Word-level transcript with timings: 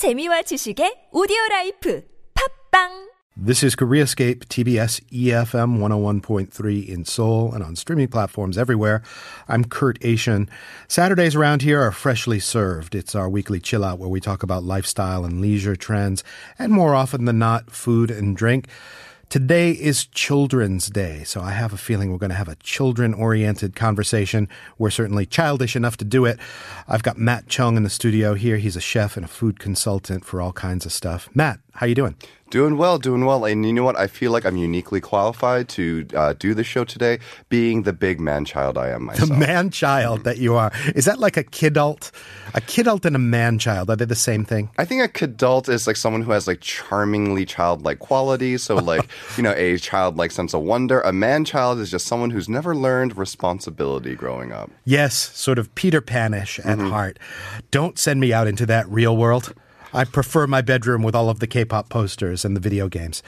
재미와 0.00 0.40
지식의 0.48 1.12
오디오 1.12 1.36
라이프 1.50 2.00
팝빵 2.32 3.10
This 3.36 3.62
is 3.62 3.76
KoreaScape, 3.76 4.48
TBS 4.48 5.04
EFM 5.12 5.76
101.3 5.76 6.88
in 6.88 7.04
Seoul 7.04 7.52
and 7.52 7.62
on 7.62 7.76
streaming 7.76 8.08
platforms 8.08 8.56
everywhere. 8.56 9.02
I'm 9.46 9.66
Kurt 9.66 10.00
Achin. 10.00 10.48
Saturdays 10.88 11.36
around 11.36 11.60
here 11.60 11.82
are 11.82 11.92
freshly 11.92 12.40
served. 12.40 12.94
It's 12.94 13.14
our 13.14 13.28
weekly 13.28 13.60
chill 13.60 13.84
out 13.84 13.98
where 13.98 14.08
we 14.08 14.20
talk 14.20 14.42
about 14.42 14.64
lifestyle 14.64 15.26
and 15.26 15.38
leisure 15.38 15.76
trends, 15.76 16.24
and 16.58 16.72
more 16.72 16.94
often 16.94 17.26
than 17.26 17.38
not, 17.38 17.70
food 17.70 18.10
and 18.10 18.34
drink. 18.34 18.68
Today 19.30 19.70
is 19.70 20.06
Children's 20.06 20.88
Day, 20.88 21.22
so 21.22 21.40
I 21.40 21.52
have 21.52 21.72
a 21.72 21.76
feeling 21.76 22.10
we're 22.10 22.18
going 22.18 22.30
to 22.30 22.36
have 22.36 22.48
a 22.48 22.56
children 22.56 23.14
oriented 23.14 23.76
conversation. 23.76 24.48
We're 24.76 24.90
certainly 24.90 25.24
childish 25.24 25.76
enough 25.76 25.96
to 25.98 26.04
do 26.04 26.24
it. 26.24 26.40
I've 26.88 27.04
got 27.04 27.16
Matt 27.16 27.46
Chung 27.46 27.76
in 27.76 27.84
the 27.84 27.90
studio 27.90 28.34
here. 28.34 28.56
He's 28.56 28.74
a 28.74 28.80
chef 28.80 29.16
and 29.16 29.24
a 29.24 29.28
food 29.28 29.60
consultant 29.60 30.24
for 30.24 30.42
all 30.42 30.52
kinds 30.52 30.84
of 30.84 30.90
stuff. 30.90 31.28
Matt, 31.32 31.60
how 31.74 31.86
you 31.86 31.94
doing? 31.94 32.16
Doing 32.50 32.76
well, 32.76 32.98
doing 32.98 33.24
well. 33.24 33.44
And 33.44 33.64
you 33.64 33.72
know 33.72 33.84
what? 33.84 33.96
I 33.96 34.08
feel 34.08 34.32
like 34.32 34.44
I'm 34.44 34.56
uniquely 34.56 35.00
qualified 35.00 35.68
to 35.70 36.04
uh, 36.16 36.32
do 36.36 36.52
the 36.52 36.64
show 36.64 36.82
today, 36.82 37.20
being 37.48 37.84
the 37.84 37.92
big 37.92 38.18
man 38.18 38.44
child 38.44 38.76
I 38.76 38.88
am 38.88 39.04
myself. 39.04 39.28
The 39.28 39.36
man 39.36 39.70
child 39.70 40.24
that 40.24 40.38
you 40.38 40.56
are. 40.56 40.72
Is 40.96 41.04
that 41.04 41.20
like 41.20 41.36
a 41.36 41.44
kidult? 41.44 42.10
A 42.52 42.60
kidult 42.60 43.04
and 43.04 43.14
a 43.14 43.20
man 43.20 43.60
child, 43.60 43.88
are 43.88 43.94
they 43.94 44.04
the 44.04 44.16
same 44.16 44.44
thing? 44.44 44.68
I 44.78 44.84
think 44.84 45.00
a 45.00 45.06
kidult 45.06 45.68
is 45.68 45.86
like 45.86 45.94
someone 45.94 46.22
who 46.22 46.32
has 46.32 46.48
like 46.48 46.60
charmingly 46.60 47.46
childlike 47.46 48.00
qualities. 48.00 48.64
So, 48.64 48.74
like, 48.74 49.08
you 49.36 49.44
know, 49.44 49.54
a 49.56 49.78
childlike 49.78 50.32
sense 50.32 50.52
of 50.52 50.62
wonder. 50.62 51.00
A 51.02 51.12
man 51.12 51.44
child 51.44 51.78
is 51.78 51.88
just 51.88 52.08
someone 52.08 52.30
who's 52.30 52.48
never 52.48 52.74
learned 52.74 53.16
responsibility 53.16 54.16
growing 54.16 54.50
up. 54.50 54.72
Yes, 54.84 55.14
sort 55.38 55.60
of 55.60 55.72
Peter 55.76 56.00
Panish 56.00 56.58
at 56.58 56.80
heart. 56.80 57.20
Don't 57.70 57.96
send 57.96 58.18
me 58.18 58.32
out 58.32 58.48
into 58.48 58.66
that 58.66 58.88
real 58.88 59.16
world. 59.16 59.54
I 59.92 60.04
prefer 60.04 60.46
my 60.46 60.62
bedroom 60.62 61.02
with 61.02 61.14
all 61.14 61.28
of 61.28 61.40
the 61.40 61.46
K 61.46 61.64
pop 61.64 61.88
posters 61.88 62.44
and 62.44 62.56
the 62.56 62.60
video 62.60 62.88
games. 62.88 63.22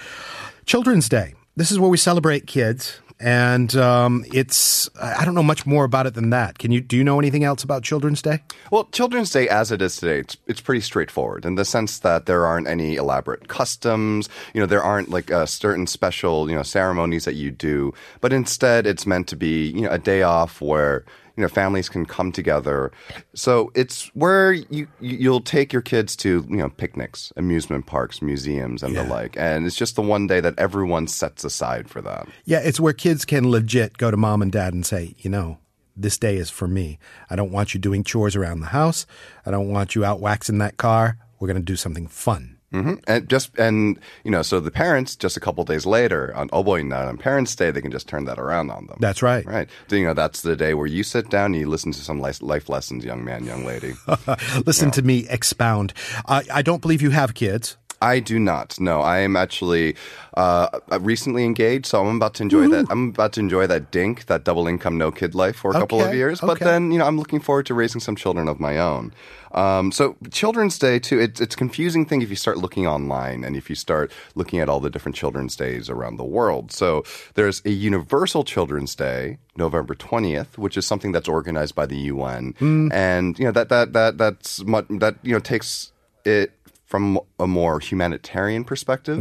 Children's 0.67 1.09
Day. 1.09 1.35
This 1.57 1.71
is 1.71 1.79
where 1.79 1.91
we 1.91 1.99
celebrate 1.99 2.47
kids. 2.47 3.01
And 3.21 3.77
um, 3.77 4.25
it's, 4.35 4.91
I 5.01 5.25
don't 5.25 5.37
know 5.37 5.45
much 5.45 5.65
more 5.65 5.85
about 5.85 6.09
it 6.09 6.15
than 6.15 6.31
that. 6.31 6.59
Can 6.59 6.73
you, 6.73 6.81
do 6.81 6.97
you 6.97 7.05
know 7.05 7.21
anything 7.21 7.45
else 7.45 7.63
about 7.63 7.85
Children's 7.85 8.21
Day? 8.21 8.43
Well, 8.73 8.87
Children's 8.87 9.31
Day, 9.31 9.49
as 9.49 9.71
it 9.71 9.81
is 9.81 9.97
today, 9.97 10.19
it's, 10.19 10.37
it's 10.49 10.61
pretty 10.61 10.81
straightforward 10.81 11.45
in 11.45 11.55
the 11.55 11.65
sense 11.65 12.01
that 12.01 12.27
there 12.27 12.47
aren't 12.47 12.67
any 12.67 12.97
elaborate 12.97 13.47
customs. 13.47 14.29
You 14.55 14.61
know, 14.61 14.67
there 14.67 14.83
aren't 14.83 15.09
like 15.09 15.31
uh, 15.31 15.47
certain 15.47 15.87
special, 15.87 16.51
you 16.51 16.57
know, 16.57 16.65
ceremonies 16.65 17.25
that 17.25 17.35
you 17.35 17.53
do. 17.53 17.95
But 18.21 18.33
instead, 18.33 18.89
it's 18.89 19.07
meant 19.07 19.29
to 19.29 19.37
be, 19.37 19.69
you 19.69 19.83
know, 19.83 19.91
a 19.91 19.99
day 19.99 20.23
off 20.23 20.61
where 20.61 21.05
you 21.37 21.43
know 21.43 21.49
families 21.49 21.89
can 21.89 22.05
come 22.05 22.31
together 22.33 22.93
so 23.35 23.71
it's 23.75 24.07
where 24.15 24.53
you 24.53 24.67
you- 25.01 25.17
you'll 25.19 25.41
take 25.41 25.73
your 25.73 25.83
kids 25.83 26.15
to 26.17 26.45
you 26.49 26.57
know 26.57 26.69
picnics 26.69 27.33
amusement 27.37 27.87
parks 27.87 28.21
museums 28.23 28.83
and 28.83 28.95
the 28.97 29.03
like 29.05 29.37
and 29.39 29.67
it's 29.67 29.77
just 29.77 29.97
the 29.97 30.03
one 30.03 30.27
day 30.27 30.41
that 30.41 30.55
everyone 30.59 31.07
sets 31.07 31.45
aside 31.45 31.89
for 31.89 32.03
that 32.03 32.27
Yeah, 32.45 32.59
it's 32.61 32.79
where 32.81 32.93
kids 32.93 33.25
can 33.25 33.51
legit 33.51 33.97
go 33.99 34.11
to 34.11 34.17
mom 34.17 34.43
and 34.43 34.53
dad 34.53 34.75
and 34.75 34.85
say, 34.85 35.15
you 35.19 35.31
know, 35.31 35.59
this 35.97 36.19
day 36.19 36.37
is 36.37 36.51
for 36.51 36.67
me. 36.69 36.99
I 37.31 37.37
don't 37.37 37.53
want 37.53 37.75
you 37.75 37.81
doing 37.81 38.03
chores 38.05 38.35
around 38.37 38.61
the 38.61 38.67
house. 38.67 39.07
I 39.47 39.51
don't 39.51 39.69
want 39.71 39.95
you 39.95 40.05
out 40.05 40.21
waxing 40.21 40.59
that 40.59 40.77
car. 40.77 41.19
We're 41.39 41.49
going 41.49 41.59
to 41.61 41.73
do 41.73 41.77
something 41.77 42.07
fun. 42.09 42.59
Hmm 42.73 42.95
and 43.07 43.29
just 43.29 43.57
and 43.59 43.99
you 44.25 44.31
know 44.31 44.43
so 44.43 44.59
the 44.61 44.71
parents 44.71 45.15
just 45.15 45.37
a 45.37 45.41
couple 45.41 45.65
days 45.65 45.87
later 45.87 46.35
on 46.35 46.49
Oboinna 46.51 46.97
on 47.09 47.19
Parents' 47.19 47.55
Day 47.55 47.71
they 47.71 47.81
can 47.81 47.93
just 47.93 48.09
turn 48.09 48.25
that 48.25 48.39
around 48.39 48.71
on 48.71 48.87
them 48.87 48.97
That's 48.99 49.23
right. 49.23 49.45
right 49.47 49.69
so, 49.89 49.97
you 49.97 50.07
know 50.07 50.15
that's 50.15 50.41
the 50.43 50.57
day 50.57 50.75
where 50.75 50.87
you 50.87 51.03
sit 51.03 51.31
down 51.31 51.53
and 51.53 51.57
you 51.57 51.69
listen 51.69 51.93
to 51.93 52.01
some 52.01 52.21
life, 52.21 52.43
life 52.43 52.69
lessons 52.69 53.05
young 53.05 53.25
man 53.25 53.45
young 53.45 53.65
lady 53.65 53.95
Listen 54.67 54.91
to 54.93 55.03
me 55.03 55.27
expound. 55.29 55.93
I, 56.27 56.43
I 56.53 56.63
don't 56.63 56.81
believe 56.81 57.03
you 57.03 57.11
have 57.11 57.35
kids. 57.35 57.77
I 58.03 58.19
do 58.19 58.39
not. 58.41 58.81
No, 58.81 59.01
I 59.01 59.19
am 59.19 59.37
actually 59.37 59.95
uh, 60.35 60.81
recently 61.01 61.45
engaged, 61.45 61.87
so 61.87 62.05
I'm 62.05 62.17
about 62.17 62.35
to 62.35 62.43
enjoy 62.43 62.67
that. 62.69 62.87
I'm 62.91 63.11
about 63.11 63.33
to 63.35 63.41
enjoy 63.41 63.69
that 63.69 63.93
dink, 63.93 64.27
that 64.27 64.43
double 64.43 64.67
income, 64.67 64.99
no 64.99 65.13
kid 65.13 65.37
life 65.37 65.57
for 65.57 65.71
a 65.71 65.75
couple 65.75 66.03
of 66.03 66.13
years. 66.13 66.41
But 66.41 66.57
okay. 66.57 66.65
then, 66.65 66.91
you 66.91 66.99
know, 66.99 67.07
I'm 67.07 67.17
looking 67.17 67.39
forward 67.39 67.67
to 67.67 67.75
raising 67.75 68.01
some 68.01 68.17
children 68.17 68.49
of 68.49 68.59
my 68.59 68.77
own. 68.77 69.13
Um, 69.53 69.93
so 69.93 70.17
Children's 70.31 70.79
Day 70.79 70.99
too. 70.99 71.21
It's 71.21 71.41
it's 71.41 71.55
a 71.55 71.59
confusing 71.59 72.05
thing 72.05 72.23
if 72.23 72.31
you 72.31 72.37
start 72.37 72.59
looking 72.59 72.87
online 72.87 73.45
and 73.45 73.55
if 73.55 73.69
you 73.69 73.77
start 73.77 74.11
looking 74.35 74.59
at 74.59 74.69
all 74.69 74.81
the 74.81 74.91
different 74.91 75.15
Children's 75.15 75.55
Days 75.55 75.89
around 75.89 76.17
the 76.17 76.25
world. 76.25 76.73
So 76.73 77.05
there's 77.35 77.63
a 77.65 77.71
Universal 77.71 78.45
Children's 78.45 78.95
Day, 78.95 79.39
November 79.57 79.95
20th, 79.95 80.59
which 80.59 80.77
is 80.77 80.87
something 80.87 81.13
that's 81.13 81.29
organized 81.29 81.75
by 81.75 81.87
the 81.87 81.99
UN, 81.99 82.55
and 82.93 83.39
you 83.39 83.45
know 83.45 83.53
that 83.53 83.69
that 83.69 83.93
that 83.93 84.19
that's 84.19 84.65
mu- 84.65 84.99
that 84.99 85.17
you 85.23 85.35
know 85.35 85.39
takes 85.41 85.93
it 86.25 86.53
from 86.93 87.19
a 87.39 87.47
more 87.47 87.81
humanitarian 87.81 88.65
perspective. 88.65 89.19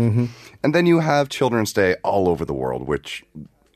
And 0.62 0.76
then 0.76 0.86
you 0.86 1.00
have 1.00 1.30
Children's 1.30 1.72
Day 1.72 1.96
all 2.04 2.28
over 2.28 2.44
the 2.44 2.54
world, 2.54 2.86
which 2.86 3.24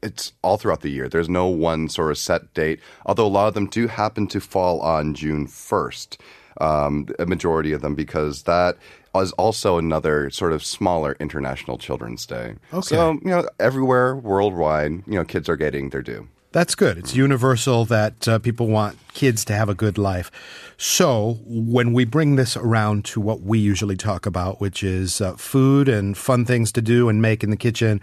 it's 0.03 0.33
all 0.41 0.57
throughout 0.57 0.81
the 0.81 0.89
year. 0.89 1.07
There's 1.07 1.29
no 1.29 1.47
one 1.47 1.88
sort 1.88 2.11
of 2.11 2.17
set 2.17 2.53
date, 2.53 2.81
although 3.05 3.25
a 3.25 3.31
lot 3.39 3.47
of 3.47 3.53
them 3.53 3.67
do 3.67 3.88
happen 3.88 4.28
to 4.28 4.41
fall 4.41 4.81
on 4.81 5.13
June 5.13 5.47
1st, 5.47 6.17
um, 6.59 7.07
a 7.19 7.25
majority 7.25 7.72
of 7.72 7.81
them, 7.81 7.95
because 7.95 8.44
that 8.44 8.78
is 9.16 9.31
also 9.34 9.78
another 9.78 10.29
sort 10.29 10.51
of 10.51 10.61
smaller 10.61 11.16
international 11.22 11.78
Children's 11.78 12.25
Day. 12.25 12.55
Okay. 12.73 12.95
So, 12.95 13.13
you 13.23 13.31
know, 13.31 13.47
everywhere 13.61 14.13
worldwide, 14.13 14.91
you 15.07 15.13
know, 15.13 15.23
kids 15.23 15.47
are 15.47 15.55
getting 15.55 15.91
their 15.91 16.01
due. 16.01 16.28
That's 16.54 16.74
good. 16.74 16.98
It's 16.98 17.14
universal 17.14 17.84
that 17.86 18.26
uh, 18.26 18.38
people 18.41 18.66
want 18.66 18.98
kids 19.14 19.44
to 19.44 19.52
have 19.54 19.68
a 19.68 19.74
good 19.74 19.96
life. 19.98 20.32
So, 20.78 21.38
when 21.46 21.92
we 21.92 22.04
bring 22.04 22.34
this 22.34 22.56
around 22.56 23.04
to 23.14 23.20
what 23.20 23.42
we 23.42 23.60
usually 23.60 23.96
talk 23.96 24.26
about, 24.26 24.60
which 24.60 24.82
is 24.82 25.20
uh, 25.20 25.36
food 25.36 25.88
and 25.88 26.16
fun 26.18 26.44
things 26.44 26.72
to 26.72 26.82
do 26.82 27.08
and 27.08 27.22
make 27.22 27.44
in 27.44 27.50
the 27.50 27.56
kitchen, 27.56 28.00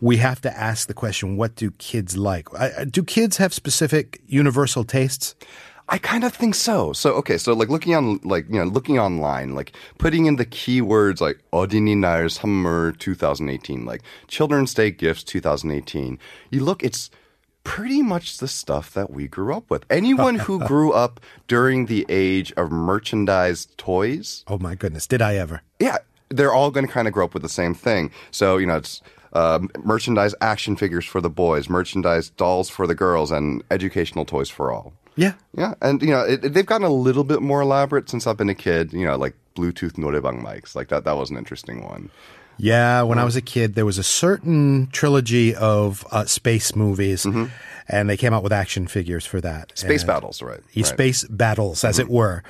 we 0.00 0.18
have 0.18 0.40
to 0.42 0.56
ask 0.56 0.86
the 0.86 0.94
question 0.94 1.36
what 1.36 1.56
do 1.56 1.72
kids 1.78 2.16
like? 2.16 2.46
I- 2.54 2.72
I- 2.82 2.84
Do 2.84 3.02
kids 3.02 3.38
have 3.38 3.52
specific 3.52 4.20
universal 4.28 4.84
tastes? 4.84 5.34
I 5.88 5.98
kind 5.98 6.22
of 6.22 6.32
think 6.32 6.54
so. 6.54 6.92
So 6.92 7.14
okay, 7.14 7.36
so 7.36 7.52
like 7.52 7.68
looking 7.68 7.96
on 7.96 8.20
like 8.22 8.46
you 8.48 8.62
know 8.62 8.70
looking 8.70 9.00
online, 9.00 9.56
like 9.56 9.72
putting 9.98 10.26
in 10.26 10.36
the 10.36 10.46
keywords 10.46 11.20
like 11.20 11.40
어린이 11.52 11.96
날 11.96 12.30
선물 12.30 12.96
2018, 13.00 13.84
like 13.84 14.02
Children's 14.28 14.72
Day 14.72 14.92
gifts 14.92 15.24
2018. 15.24 16.20
You 16.52 16.62
look, 16.62 16.84
it's 16.84 17.10
pretty 17.65 18.01
much 18.01 18.37
the 18.37 18.47
stuff 18.47 18.93
that 18.93 19.11
we 19.11 19.27
grew 19.27 19.53
up 19.53 19.69
with. 19.69 19.85
Anyone 19.89 20.35
who 20.35 20.59
grew 20.67 20.93
up 20.93 21.19
during 21.49 21.87
the 21.87 22.05
age 22.07 22.53
of 22.53 22.71
merchandised 22.71 23.77
toys. 23.77 24.45
Oh 24.47 24.57
my 24.57 24.75
goodness, 24.75 25.05
did 25.05 25.21
I 25.21 25.35
ever? 25.35 25.61
Yeah, 25.79 25.97
they're 26.29 26.53
all 26.53 26.71
going 26.71 26.87
to 26.87 26.93
kind 26.93 27.07
of 27.07 27.13
grow 27.13 27.25
up 27.25 27.33
with 27.33 27.43
the 27.43 27.49
same 27.49 27.73
thing. 27.73 28.11
So, 28.31 28.55
you 28.55 28.67
know, 28.67 28.77
it's 28.77 29.01
uh, 29.33 29.59
merchandise 29.83 30.33
action 30.39 30.77
figures 30.77 31.05
for 31.05 31.19
the 31.19 31.29
boys, 31.29 31.67
merchandise 31.67 32.29
dolls 32.29 32.69
for 32.69 32.87
the 32.87 32.95
girls, 32.95 33.31
and 33.31 33.63
educational 33.69 34.23
toys 34.23 34.49
for 34.49 34.71
all. 34.71 34.93
Yeah. 35.17 35.33
Yeah. 35.57 35.73
And, 35.81 36.01
you 36.01 36.11
know, 36.11 36.21
it, 36.21 36.45
it, 36.45 36.53
they've 36.53 36.65
gotten 36.65 36.85
a 36.85 36.93
little 36.93 37.23
bit 37.23 37.41
more 37.41 37.61
elaborate 37.61 38.09
since 38.09 38.27
I've 38.27 38.37
been 38.37 38.49
a 38.49 38.55
kid, 38.55 38.93
you 38.93 39.05
know, 39.05 39.17
like 39.17 39.33
Bluetooth 39.55 39.93
noraebang 39.93 40.43
mics. 40.43 40.75
Like 40.75 40.89
that, 40.89 41.03
that 41.05 41.17
was 41.17 41.29
an 41.29 41.37
interesting 41.37 41.83
one. 41.83 42.09
Yeah, 42.57 43.01
when 43.03 43.19
I 43.19 43.23
was 43.25 43.35
a 43.35 43.41
kid, 43.41 43.75
there 43.75 43.85
was 43.85 43.97
a 43.97 44.03
certain 44.03 44.87
trilogy 44.91 45.53
of 45.55 46.05
uh, 46.11 46.25
space 46.25 46.75
movies, 46.75 47.25
and 47.87 48.09
they 48.09 48.17
came 48.17 48.33
out 48.33 48.43
with 48.43 48.53
action 48.53 48.87
figures 48.87 49.25
for 49.25 49.41
that. 49.41 49.77
Space 49.77 50.01
And- 50.01 50.07
battles, 50.07 50.41
right? 50.41 50.61
Right. 50.75 50.85
space 50.85 51.23
battles, 51.25 51.83
as 51.83 51.99
it 51.99 52.09
were, 52.09 52.43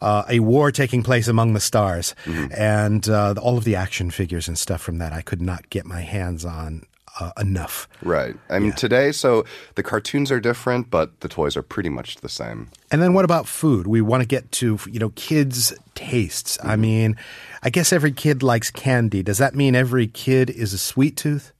uh, 0.00 0.24
a 0.28 0.40
war 0.40 0.72
taking 0.72 1.02
place 1.02 1.28
among 1.28 1.52
the 1.52 1.60
stars, 1.60 2.14
and 2.26 3.08
uh, 3.08 3.34
all 3.40 3.56
of 3.58 3.64
the 3.64 3.76
action 3.76 4.10
figures 4.10 4.48
and 4.48 4.58
stuff 4.58 4.80
from 4.80 4.98
that 4.98 5.12
I 5.12 5.22
could 5.22 5.42
not 5.42 5.68
get 5.70 5.84
my 5.86 6.00
hands 6.00 6.44
on 6.44 6.86
uh, 7.20 7.32
enough. 7.38 7.88
Right. 8.02 8.34
I 8.48 8.58
mean, 8.58 8.72
today, 8.72 9.12
so 9.12 9.44
the 9.74 9.82
cartoons 9.82 10.32
are 10.32 10.40
different, 10.40 10.90
but 10.90 11.20
the 11.20 11.28
toys 11.28 11.56
are 11.56 11.62
pretty 11.62 11.90
much 11.90 12.16
the 12.16 12.28
same. 12.28 12.68
And 12.90 13.00
then 13.02 13.12
what 13.12 13.24
about 13.24 13.46
food? 13.46 13.86
We 13.86 14.00
want 14.00 14.22
to 14.22 14.26
get 14.26 14.50
to 14.52 14.78
you 14.90 14.98
know 14.98 15.10
kids' 15.10 15.72
tastes. 15.94 16.58
I 16.62 16.76
mean, 16.76 17.16
I 17.62 17.70
guess 17.70 17.92
every 17.92 18.12
kid 18.12 18.42
likes 18.42 18.70
candy. 18.70 19.22
Does 19.22 19.38
that 19.38 19.54
mean 19.54 19.76
every 19.76 20.06
kid 20.06 20.50
is 20.50 20.72
a 20.72 20.78
sweet 20.78 21.16
tooth? 21.16 21.52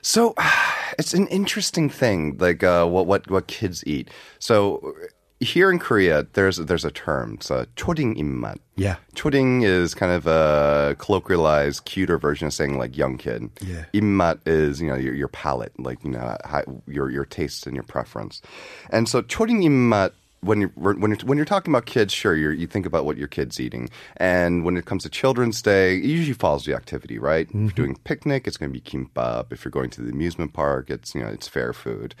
So 0.00 0.34
it's 0.98 1.14
an 1.14 1.28
interesting 1.28 1.88
thing, 1.88 2.36
like 2.38 2.64
uh, 2.64 2.86
what 2.86 3.06
what 3.06 3.30
what 3.30 3.46
kids 3.46 3.84
eat. 3.86 4.10
So 4.38 4.94
here 5.41 5.69
in 5.69 5.77
Korea, 5.77 6.25
there's 6.33 6.57
there's 6.57 6.85
a 6.85 6.91
term. 6.91 7.35
It's 7.35 7.51
a 7.51 7.67
초딩 7.75 8.17
입맛. 8.17 8.57
Yeah. 8.75 8.95
초딩 9.15 9.63
is 9.63 9.93
kind 9.93 10.11
of 10.11 10.25
a 10.25 10.95
colloquialized, 10.99 11.85
cuter 11.85 12.17
version 12.17 12.47
of 12.47 12.53
saying 12.53 12.77
like 12.77 12.97
young 12.97 13.17
kid. 13.17 13.49
Yeah. 13.61 13.85
입맛 13.93 14.39
is 14.45 14.81
you 14.81 14.87
know 14.89 14.95
your 14.95 15.13
your 15.13 15.27
palate, 15.27 15.77
like 15.79 16.03
you 16.03 16.11
know 16.11 16.37
how, 16.43 16.63
your 16.87 17.11
your 17.11 17.25
taste 17.25 17.67
and 17.67 17.75
your 17.75 17.83
preference. 17.83 18.41
And 18.89 19.07
so 19.07 19.21
초딩 19.21 19.61
입맛 19.61 20.11
when 20.41 20.61
you're 20.61 20.69
when 20.75 21.11
you're 21.11 21.19
when 21.25 21.37
you're 21.37 21.45
talking 21.45 21.73
about 21.73 21.85
kids, 21.85 22.13
sure, 22.13 22.35
you 22.35 22.49
you 22.51 22.67
think 22.67 22.85
about 22.85 23.05
what 23.05 23.17
your 23.17 23.27
kid's 23.27 23.59
eating, 23.59 23.89
and 24.17 24.63
when 24.63 24.77
it 24.77 24.85
comes 24.85 25.03
to 25.03 25.09
Children's 25.09 25.61
Day, 25.61 25.97
it 25.97 26.05
usually 26.05 26.33
follows 26.33 26.65
the 26.65 26.75
activity, 26.75 27.17
right? 27.17 27.47
If 27.49 27.55
you're 27.55 27.69
doing 27.71 27.95
picnic, 28.03 28.47
it's 28.47 28.57
going 28.57 28.71
to 28.71 28.73
be 28.73 28.81
kimbap. 28.81 29.51
If 29.51 29.65
you're 29.65 29.71
going 29.71 29.89
to 29.91 30.01
the 30.01 30.11
amusement 30.11 30.53
park, 30.53 30.89
it's 30.89 31.15
you 31.15 31.21
know 31.21 31.27
it's 31.27 31.47
fair 31.47 31.73
food. 31.73 32.13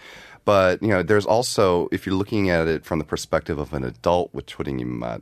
But 0.45 0.81
you 0.81 0.89
know, 0.89 1.03
there's 1.03 1.25
also 1.25 1.89
if 1.91 2.05
you're 2.05 2.15
looking 2.15 2.49
at 2.49 2.67
it 2.67 2.85
from 2.85 2.99
the 2.99 3.05
perspective 3.05 3.59
of 3.59 3.73
an 3.73 3.83
adult 3.83 4.33
with 4.33 4.47
초딩 4.47 4.81
입맛, 4.81 5.21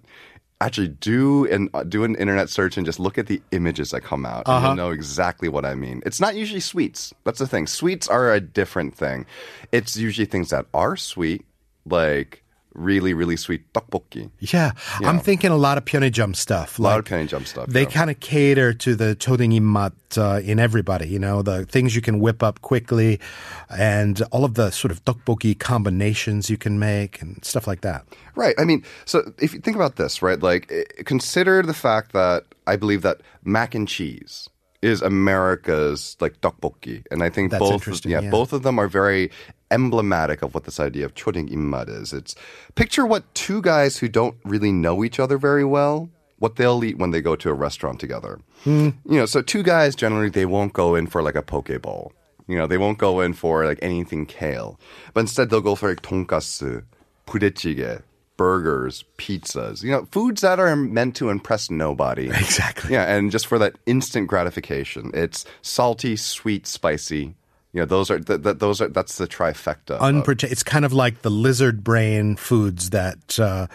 actually 0.61 0.87
do 0.87 1.45
and 1.47 1.69
uh, 1.73 1.83
do 1.83 2.05
an 2.05 2.15
internet 2.15 2.49
search 2.49 2.77
and 2.77 2.85
just 2.85 2.99
look 2.99 3.17
at 3.17 3.27
the 3.27 3.41
images 3.51 3.91
that 3.91 4.01
come 4.01 4.25
out, 4.25 4.43
and 4.47 4.63
you'll 4.63 4.75
know 4.75 4.91
exactly 4.91 5.49
what 5.49 5.65
I 5.65 5.75
mean. 5.75 6.01
It's 6.05 6.21
not 6.21 6.35
usually 6.35 6.61
sweets. 6.61 7.13
That's 7.25 7.39
the 7.39 7.47
thing. 7.47 7.67
Sweets 7.67 8.07
are 8.07 8.31
a 8.31 8.39
different 8.39 8.95
thing. 8.95 9.25
It's 9.73 9.97
usually 9.97 10.25
things 10.25 10.49
that 10.51 10.65
are 10.73 10.95
sweet, 10.95 11.45
like 11.85 12.38
really, 12.74 13.14
really 13.14 13.36
sweet 13.36 13.72
tteokbokki. 13.72 14.30
Yeah, 14.38 14.72
I'm 15.04 15.18
thinking 15.18 15.50
a 15.50 15.56
lot 15.56 15.78
of 15.78 15.84
pyeonijum 15.84 16.36
stuff. 16.36 16.78
A 16.78 16.82
like, 16.82 16.90
lot 16.90 16.98
of 17.00 17.04
pyeonijum 17.06 17.46
stuff. 17.46 17.66
They 17.66 17.82
yeah. 17.82 17.88
kind 17.90 18.10
of 18.10 18.20
cater 18.20 18.72
to 18.74 18.94
the 18.94 19.16
chodengimmat 19.16 19.92
uh, 20.16 20.40
in 20.40 20.58
everybody. 20.58 21.08
You 21.08 21.18
know, 21.18 21.42
the 21.42 21.66
things 21.66 21.94
you 21.94 22.02
can 22.02 22.20
whip 22.20 22.42
up 22.42 22.62
quickly, 22.62 23.20
and 23.68 24.22
all 24.30 24.44
of 24.44 24.54
the 24.54 24.70
sort 24.70 24.92
of 24.92 25.04
tteokbokki 25.04 25.58
combinations 25.58 26.50
you 26.50 26.56
can 26.56 26.78
make 26.78 27.20
and 27.22 27.44
stuff 27.44 27.66
like 27.66 27.80
that. 27.82 28.04
Right. 28.34 28.54
I 28.58 28.64
mean, 28.64 28.84
so 29.04 29.32
if 29.38 29.52
you 29.52 29.60
think 29.60 29.76
about 29.76 29.96
this, 29.96 30.22
right? 30.22 30.40
Like, 30.40 30.70
eh, 30.70 30.84
consider 31.04 31.62
the 31.62 31.74
fact 31.74 32.12
that 32.12 32.44
I 32.66 32.76
believe 32.76 33.02
that 33.02 33.20
mac 33.44 33.74
and 33.74 33.88
cheese 33.88 34.48
is 34.82 35.02
America's 35.02 36.16
like 36.20 36.40
tteokbokki, 36.40 37.04
and 37.10 37.22
I 37.22 37.28
think 37.28 37.50
That's 37.50 37.60
both 37.60 38.06
yeah, 38.06 38.20
yeah, 38.20 38.30
both 38.30 38.52
of 38.52 38.62
them 38.62 38.78
are 38.78 38.88
very 38.88 39.30
emblematic 39.70 40.42
of 40.42 40.54
what 40.54 40.64
this 40.64 40.80
idea 40.80 41.04
of 41.04 41.14
초딩 41.14 41.50
입맛 41.50 41.88
is. 41.88 42.12
It's 42.12 42.34
picture 42.74 43.06
what 43.06 43.32
two 43.34 43.62
guys 43.62 43.98
who 43.98 44.08
don't 44.08 44.36
really 44.44 44.72
know 44.72 45.04
each 45.04 45.20
other 45.20 45.38
very 45.38 45.64
well 45.64 46.10
what 46.40 46.56
they'll 46.56 46.82
eat 46.82 46.98
when 46.98 47.12
they 47.12 47.20
go 47.20 47.36
to 47.36 47.50
a 47.50 47.54
restaurant 47.54 48.00
together. 48.00 48.40
Hmm. 48.64 48.88
You 49.06 49.18
know, 49.18 49.26
so 49.26 49.42
two 49.42 49.62
guys 49.62 49.94
generally 49.94 50.30
they 50.30 50.46
won't 50.46 50.72
go 50.72 50.96
in 50.96 51.06
for 51.06 51.22
like 51.22 51.36
a 51.36 51.42
poke 51.42 51.80
bowl. 51.80 52.12
You 52.48 52.58
know, 52.58 52.66
they 52.66 52.78
won't 52.78 52.98
go 52.98 53.20
in 53.20 53.34
for 53.34 53.64
like 53.64 53.78
anything 53.80 54.26
kale. 54.26 54.80
But 55.14 55.20
instead 55.20 55.50
they'll 55.50 55.60
go 55.60 55.76
for 55.76 55.90
like 55.90 56.02
tonkatsu, 56.02 56.82
budae 57.26 57.50
jjigae, 57.52 58.02
burgers, 58.36 59.04
pizzas. 59.18 59.84
You 59.84 59.92
know, 59.92 60.08
foods 60.10 60.40
that 60.40 60.58
are 60.58 60.74
meant 60.74 61.14
to 61.16 61.28
impress 61.28 61.70
nobody. 61.70 62.28
Exactly. 62.30 62.94
Yeah, 62.94 63.04
and 63.04 63.30
just 63.30 63.46
for 63.46 63.58
that 63.58 63.76
instant 63.86 64.26
gratification. 64.26 65.10
It's 65.14 65.44
salty, 65.62 66.16
sweet, 66.16 66.66
spicy, 66.66 67.34
you 67.72 67.80
know, 67.80 67.86
those 67.86 68.10
are 68.10 68.18
th- 68.18 68.42
th- 68.42 68.58
those 68.58 68.80
are 68.80 68.88
that's 68.88 69.16
the 69.18 69.28
trifecta. 69.28 69.98
of- 70.00 70.52
it's 70.52 70.62
kind 70.64 70.84
of 70.84 70.92
like 70.92 71.22
the 71.22 71.30
lizard 71.30 71.84
brain 71.84 72.36
foods 72.36 72.90
that 72.90 73.38
uh, 73.38 73.66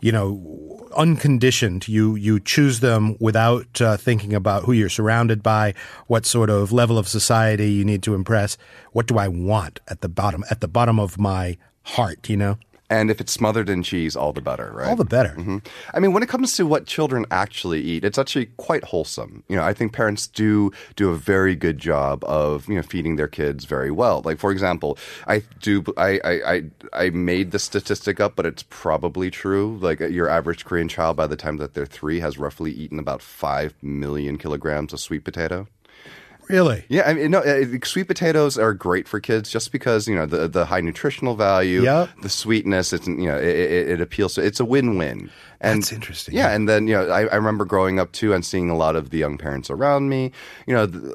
you 0.00 0.12
know 0.12 0.88
unconditioned 0.96 1.88
you 1.88 2.14
you 2.14 2.38
choose 2.38 2.78
them 2.80 3.16
without 3.18 3.80
uh, 3.80 3.96
thinking 3.96 4.32
about 4.34 4.62
who 4.64 4.72
you're 4.72 4.88
surrounded 4.88 5.42
by 5.42 5.74
what 6.06 6.24
sort 6.24 6.48
of 6.50 6.70
level 6.72 6.96
of 6.98 7.08
society 7.08 7.70
you 7.72 7.84
need 7.84 8.02
to 8.02 8.14
impress 8.14 8.56
what 8.92 9.06
do 9.06 9.18
i 9.18 9.26
want 9.26 9.80
at 9.88 10.00
the 10.02 10.08
bottom 10.08 10.44
at 10.50 10.60
the 10.60 10.68
bottom 10.68 11.00
of 11.00 11.18
my 11.18 11.56
heart 11.82 12.28
you 12.28 12.36
know 12.36 12.56
and 12.90 13.10
if 13.10 13.20
it's 13.20 13.32
smothered 13.32 13.68
in 13.68 13.82
cheese, 13.82 14.14
all 14.14 14.32
the 14.32 14.40
better, 14.40 14.70
right? 14.74 14.88
all 14.88 14.96
the 14.96 15.04
better 15.04 15.34
Mhm. 15.36 15.64
I 15.94 16.00
mean, 16.00 16.12
when 16.12 16.22
it 16.22 16.28
comes 16.28 16.54
to 16.56 16.66
what 16.66 16.86
children 16.86 17.24
actually 17.30 17.80
eat, 17.82 18.04
it's 18.04 18.18
actually 18.18 18.46
quite 18.56 18.84
wholesome. 18.84 19.42
You 19.48 19.56
know, 19.56 19.62
I 19.62 19.72
think 19.72 19.92
parents 19.92 20.26
do 20.26 20.70
do 20.96 21.10
a 21.10 21.16
very 21.16 21.56
good 21.56 21.78
job 21.78 22.22
of 22.24 22.68
you 22.68 22.74
know 22.76 22.82
feeding 22.82 23.16
their 23.16 23.28
kids 23.28 23.64
very 23.64 23.90
well. 23.90 24.22
Like 24.24 24.38
for 24.38 24.50
example, 24.50 24.98
I 25.26 25.42
do 25.60 25.82
I 25.96 26.20
I 26.24 26.52
I, 26.54 26.62
I 26.92 27.10
made 27.10 27.50
the 27.50 27.58
statistic 27.58 28.20
up, 28.20 28.36
but 28.36 28.46
it's 28.46 28.64
probably 28.68 29.30
true. 29.30 29.78
Like 29.80 30.00
uh, 30.00 30.06
your 30.06 30.28
average 30.28 30.64
Korean 30.64 30.88
child, 30.88 31.16
by 31.16 31.26
the 31.26 31.36
time 31.36 31.56
that 31.58 31.74
they're 31.74 31.86
three, 31.86 32.20
has 32.20 32.38
roughly 32.38 32.72
eaten 32.72 32.98
about 32.98 33.22
five 33.22 33.74
million 33.82 34.36
kilograms 34.38 34.92
of 34.92 35.00
sweet 35.00 35.24
potato. 35.24 35.66
Really 36.48 36.84
Yeah, 36.88 37.02
I 37.06 37.14
mean, 37.14 37.30
no, 37.30 37.38
uh, 37.40 37.64
sweet 37.84 38.08
potatoes 38.08 38.58
are 38.58 38.74
great 38.74 39.08
for 39.08 39.20
kids 39.20 39.50
just 39.50 39.72
because 39.72 40.06
you 40.08 40.14
know 40.14 40.26
the 40.26 40.48
the 40.48 40.64
high 40.66 40.80
nutritional 40.80 41.34
value, 41.36 41.82
Yep. 41.82 42.10
the 42.22 42.28
sweetness. 42.28 42.92
It's 42.92 43.06
you 43.06 43.26
know 43.26 43.38
it, 43.38 43.48
it, 43.56 43.88
it 43.90 44.00
appeals 44.00 44.34
to. 44.34 44.42
It's 44.44 44.60
a 44.60 44.64
win 44.64 44.98
win. 44.98 45.30
And 45.60 45.80
That's 45.82 45.92
interesting, 45.92 46.34
Yeah, 46.34 46.50
and 46.50 46.68
then 46.68 46.88
you 46.88 46.94
know 46.94 47.08
I, 47.08 47.22
I 47.26 47.36
remember 47.36 47.64
growing 47.64 47.98
up 47.98 48.12
too 48.12 48.34
and 48.34 48.44
seeing 48.44 48.68
a 48.68 48.76
lot 48.76 48.96
of 48.96 49.08
the 49.10 49.16
young 49.16 49.38
parents 49.38 49.70
around 49.70 50.10
me. 50.10 50.30
You 50.66 50.74
know, 50.74 50.84
the 50.84 51.14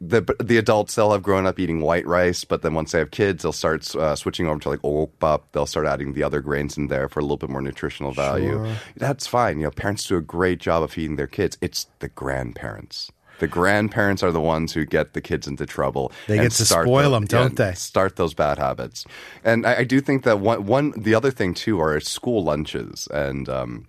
the, 0.00 0.36
the 0.40 0.58
adults 0.58 0.94
they'll 0.94 1.10
have 1.10 1.24
grown 1.24 1.44
up 1.44 1.58
eating 1.58 1.80
white 1.80 2.06
rice, 2.06 2.44
but 2.44 2.62
then 2.62 2.74
once 2.74 2.92
they 2.92 2.98
have 3.00 3.10
kids, 3.10 3.42
they'll 3.42 3.52
start 3.52 3.92
uh, 3.96 4.14
switching 4.14 4.46
over 4.46 4.60
to 4.60 4.68
like 4.68 4.82
okbap. 4.82 5.42
They'll 5.52 5.66
start 5.66 5.86
adding 5.86 6.12
the 6.12 6.22
other 6.22 6.40
grains 6.40 6.76
in 6.76 6.86
there 6.86 7.08
for 7.08 7.18
a 7.18 7.22
little 7.22 7.36
bit 7.36 7.50
more 7.50 7.62
nutritional 7.62 8.12
value. 8.12 8.64
That's 8.96 9.26
fine. 9.26 9.58
You 9.58 9.64
know, 9.64 9.70
parents 9.72 10.04
do 10.06 10.16
a 10.16 10.20
great 10.20 10.60
job 10.60 10.84
of 10.84 10.92
feeding 10.92 11.16
their 11.16 11.26
kids. 11.26 11.58
It's 11.60 11.88
the 11.98 12.08
grandparents. 12.08 13.10
The 13.39 13.47
grandparents 13.47 14.23
are 14.23 14.31
the 14.31 14.39
ones 14.39 14.71
who 14.71 14.85
get 14.85 15.11
the 15.11 15.19
kids 15.19 15.45
into 15.45 15.65
trouble. 15.65 16.11
They 16.27 16.37
and 16.37 16.43
get 16.47 16.53
to 16.53 16.65
start 16.65 16.87
spoil 16.87 17.11
the- 17.11 17.17
'em, 17.17 17.25
don't 17.25 17.59
yeah, 17.59 17.71
they? 17.71 17.73
Start 17.75 18.15
those 18.15 18.33
bad 18.33 18.57
habits. 18.57 19.03
And 19.43 19.67
I, 19.67 19.79
I 19.79 19.83
do 19.83 19.99
think 19.99 20.23
that 20.23 20.39
one, 20.39 20.65
one, 20.65 20.93
the 20.95 21.13
other 21.13 21.31
thing 21.31 21.53
too 21.53 21.81
are 21.81 21.99
school 21.99 22.43
lunches. 22.45 23.09
And 23.11 23.49
um, 23.49 23.87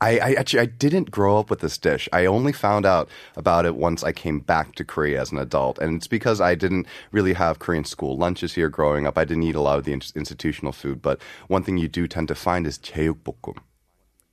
I, 0.00 0.18
I 0.18 0.32
actually 0.40 0.60
I 0.60 0.66
didn't 0.66 1.10
grow 1.10 1.38
up 1.38 1.50
with 1.50 1.60
this 1.60 1.76
dish. 1.76 2.08
I 2.12 2.24
only 2.24 2.52
found 2.52 2.86
out 2.86 3.08
about 3.36 3.64
it 3.66 3.76
once 3.76 4.02
I 4.02 4.12
came 4.12 4.40
back 4.40 4.74
to 4.76 4.84
Korea 4.84 5.20
as 5.20 5.32
an 5.32 5.38
adult, 5.38 5.78
and 5.78 5.96
it's 5.96 6.08
because 6.08 6.40
I 6.40 6.54
didn't 6.54 6.86
really 7.12 7.32
have 7.34 7.58
Korean 7.58 7.84
school 7.84 8.16
lunches 8.16 8.54
here 8.54 8.68
growing 8.68 9.06
up. 9.06 9.16
I 9.18 9.24
didn't 9.24 9.44
eat 9.44 9.56
a 9.56 9.60
lot 9.60 9.78
of 9.78 9.84
the 9.84 9.92
in- 9.92 10.02
institutional 10.14 10.72
food, 10.72 11.00
but 11.00 11.20
one 11.48 11.62
thing 11.62 11.76
you 11.76 11.88
do 11.88 12.06
tend 12.06 12.28
to 12.28 12.34
find 12.34 12.66
is 12.66 12.78
제육볶음. 12.78 13.56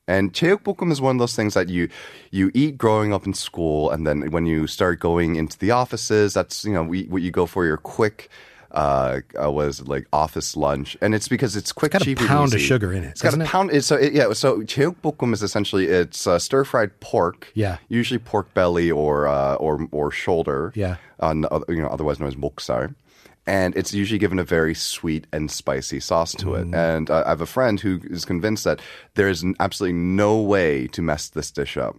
And 0.08 0.32
제육볶음 0.32 0.90
is 0.90 1.00
one 1.02 1.16
of 1.16 1.20
those 1.20 1.36
things 1.36 1.52
that 1.52 1.68
you 1.68 1.88
you 2.30 2.50
eat 2.54 2.78
growing 2.78 3.12
up 3.12 3.26
in 3.26 3.34
school, 3.34 3.90
and 3.90 4.06
then 4.06 4.32
when 4.32 4.46
you 4.46 4.66
start 4.66 5.00
going 5.00 5.36
into 5.36 5.58
the 5.58 5.70
offices, 5.70 6.32
that's 6.32 6.64
you 6.64 6.72
know 6.72 6.82
what 6.82 7.22
you 7.22 7.30
go 7.30 7.46
for 7.46 7.64
your 7.66 7.76
quick. 7.76 8.28
Uh, 8.70 9.20
uh 9.42 9.50
was 9.50 9.86
like 9.88 10.06
office 10.12 10.54
lunch, 10.56 10.96
and 11.00 11.14
it's 11.14 11.28
because 11.28 11.56
it's 11.56 11.72
quick, 11.72 11.94
it's 11.94 12.00
got 12.00 12.04
cheap, 12.04 12.20
a 12.20 12.26
pound 12.26 12.52
of 12.52 12.60
sugar 12.60 12.92
in 12.92 13.02
it. 13.02 13.12
It's 13.12 13.22
got 13.22 13.32
a 13.32 13.40
it? 13.40 13.46
pound. 13.46 13.84
So 13.84 13.96
it, 13.96 14.12
yeah, 14.12 14.32
so 14.34 14.60
cheokbokkum 14.60 15.32
is 15.32 15.42
essentially 15.42 15.86
it's 15.86 16.26
uh, 16.26 16.38
stir 16.38 16.64
fried 16.64 17.00
pork. 17.00 17.48
Yeah, 17.54 17.78
usually 17.88 18.18
pork 18.18 18.52
belly 18.52 18.90
or 18.90 19.26
uh, 19.26 19.54
or 19.56 19.88
or 19.90 20.10
shoulder. 20.10 20.72
Yeah, 20.74 20.96
uh, 21.20 21.34
you 21.68 21.80
know, 21.80 21.88
otherwise 21.88 22.20
known 22.20 22.28
as 22.28 22.36
moksal. 22.36 22.94
And 23.48 23.74
it's 23.76 23.94
usually 23.94 24.18
given 24.18 24.38
a 24.38 24.44
very 24.44 24.74
sweet 24.74 25.26
and 25.32 25.50
spicy 25.50 26.00
sauce 26.00 26.34
to 26.34 26.54
it. 26.54 26.66
Mm. 26.66 26.74
And 26.76 27.10
uh, 27.10 27.22
I 27.24 27.30
have 27.30 27.40
a 27.40 27.46
friend 27.46 27.80
who 27.80 27.98
is 28.04 28.26
convinced 28.26 28.64
that 28.64 28.80
there 29.14 29.28
is 29.28 29.42
absolutely 29.58 29.98
no 29.98 30.38
way 30.42 30.86
to 30.88 31.00
mess 31.00 31.30
this 31.30 31.50
dish 31.50 31.78
up. 31.78 31.96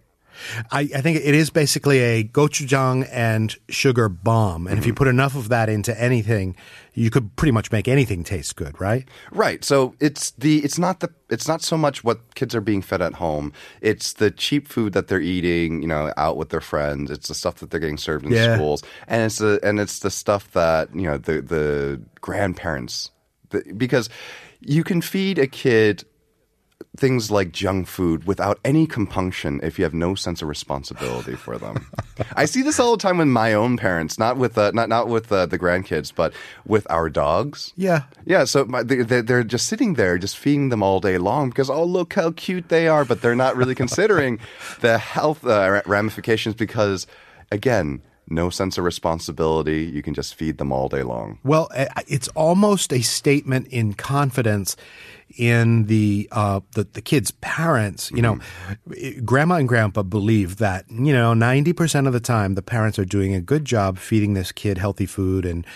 I, 0.70 0.80
I 0.94 1.00
think 1.00 1.18
it 1.18 1.34
is 1.34 1.50
basically 1.50 1.98
a 2.00 2.24
gochujang 2.24 3.08
and 3.12 3.54
sugar 3.68 4.08
bomb. 4.08 4.66
And 4.66 4.74
if 4.78 4.80
Mm-hmm. 4.82 4.88
you 4.88 4.94
put 4.94 5.08
enough 5.08 5.36
of 5.36 5.48
that 5.50 5.68
into 5.68 5.98
anything, 6.00 6.56
you 6.94 7.10
could 7.10 7.36
pretty 7.36 7.52
much 7.52 7.70
make 7.70 7.86
anything 7.88 8.24
taste 8.24 8.56
good, 8.56 8.80
right? 8.80 9.06
Right. 9.30 9.64
So 9.64 9.94
it's 10.00 10.32
the 10.32 10.58
it's 10.64 10.78
not 10.78 11.00
the 11.00 11.10
it's 11.28 11.46
not 11.46 11.62
so 11.62 11.76
much 11.76 12.02
what 12.02 12.34
kids 12.34 12.54
are 12.54 12.60
being 12.60 12.82
fed 12.82 13.00
at 13.02 13.14
home. 13.14 13.52
It's 13.80 14.14
the 14.14 14.30
cheap 14.30 14.66
food 14.68 14.92
that 14.94 15.06
they're 15.08 15.20
eating, 15.20 15.82
you 15.82 15.88
know, 15.88 16.12
out 16.16 16.36
with 16.36 16.48
their 16.48 16.60
friends. 16.60 17.10
It's 17.10 17.28
the 17.28 17.34
stuff 17.34 17.56
that 17.56 17.70
they're 17.70 17.80
getting 17.80 17.96
served 17.98 18.26
in 18.26 18.32
Yeah. 18.32 18.54
schools, 18.56 18.82
and 19.06 19.22
it's 19.22 19.38
the 19.38 19.60
and 19.62 19.78
it's 19.78 20.00
the 20.00 20.10
stuff 20.10 20.50
that 20.52 20.94
you 20.94 21.02
know 21.02 21.16
the 21.18 21.40
the 21.42 22.00
grandparents 22.20 23.10
the, 23.50 23.62
because 23.76 24.08
you 24.60 24.82
can 24.84 25.00
feed 25.00 25.38
a 25.38 25.46
kid 25.46 26.04
things 26.96 27.30
like 27.30 27.52
junk 27.52 27.86
food 27.86 28.24
without 28.26 28.58
any 28.64 28.86
compunction 28.86 29.60
if 29.62 29.78
you 29.78 29.84
have 29.84 29.94
no 29.94 30.14
sense 30.14 30.42
of 30.42 30.48
responsibility 30.48 31.34
for 31.34 31.56
them. 31.56 31.86
I 32.36 32.44
see 32.44 32.62
this 32.62 32.78
all 32.80 32.92
the 32.92 33.02
time 33.02 33.18
with 33.18 33.28
my 33.28 33.54
own 33.54 33.76
parents, 33.76 34.18
not 34.18 34.36
with 34.36 34.58
uh, 34.58 34.70
not 34.74 34.88
not 34.88 35.08
with 35.08 35.30
uh, 35.32 35.46
the 35.46 35.58
grandkids, 35.58 36.12
but 36.14 36.32
with 36.66 36.86
our 36.90 37.08
dogs. 37.08 37.72
Yeah. 37.76 38.02
Yeah, 38.26 38.44
so 38.44 38.64
my, 38.64 38.82
they, 38.82 38.96
they- 39.02 39.20
they're 39.22 39.44
just 39.44 39.66
sitting 39.66 39.94
there, 39.94 40.18
just 40.18 40.36
feeding 40.36 40.68
them 40.68 40.82
all 40.82 41.00
day 41.00 41.16
long 41.18 41.48
because, 41.50 41.70
oh, 41.70 41.84
look 41.84 42.14
how 42.14 42.32
cute 42.32 42.68
they 42.68 42.88
are, 42.88 43.04
but 43.04 43.22
they're 43.22 43.34
not 43.36 43.56
really 43.56 43.74
considering 43.74 44.38
the 44.80 44.98
health 44.98 45.46
uh, 45.46 45.82
ramifications 45.86 46.54
because, 46.54 47.06
again, 47.52 48.02
no 48.30 48.48
sense 48.50 48.78
of 48.78 48.84
responsibility. 48.84 49.82
You 49.84 50.02
can 50.02 50.14
just 50.14 50.34
feed 50.34 50.58
them 50.58 50.72
all 50.72 50.88
day 50.88 51.02
long. 51.02 51.38
Well, 51.44 51.68
it's 52.06 52.28
almost 52.28 52.92
a 52.92 53.02
statement 53.02 53.66
in 53.68 53.94
confidence 53.94 54.76
in 55.36 55.86
the 55.86 56.28
uh, 56.32 56.60
the, 56.74 56.84
the 56.84 57.02
kids' 57.02 57.32
parents. 57.40 58.10
You 58.12 58.22
know, 58.22 58.38
Mm-hmm. 58.88 59.24
grandma 59.24 59.56
and 59.56 59.68
grandpa 59.68 60.02
believe 60.02 60.56
that 60.58 60.84
you 60.90 61.12
know 61.12 61.34
ninety 61.34 61.72
percent 61.72 62.06
of 62.06 62.12
the 62.12 62.20
time 62.20 62.54
the 62.54 62.62
parents 62.62 62.98
are 62.98 63.04
doing 63.04 63.34
a 63.34 63.40
good 63.40 63.64
job 63.64 63.98
feeding 63.98 64.34
this 64.34 64.52
kid 64.52 64.78
healthy 64.78 65.06
food 65.06 65.44
and 65.44 65.66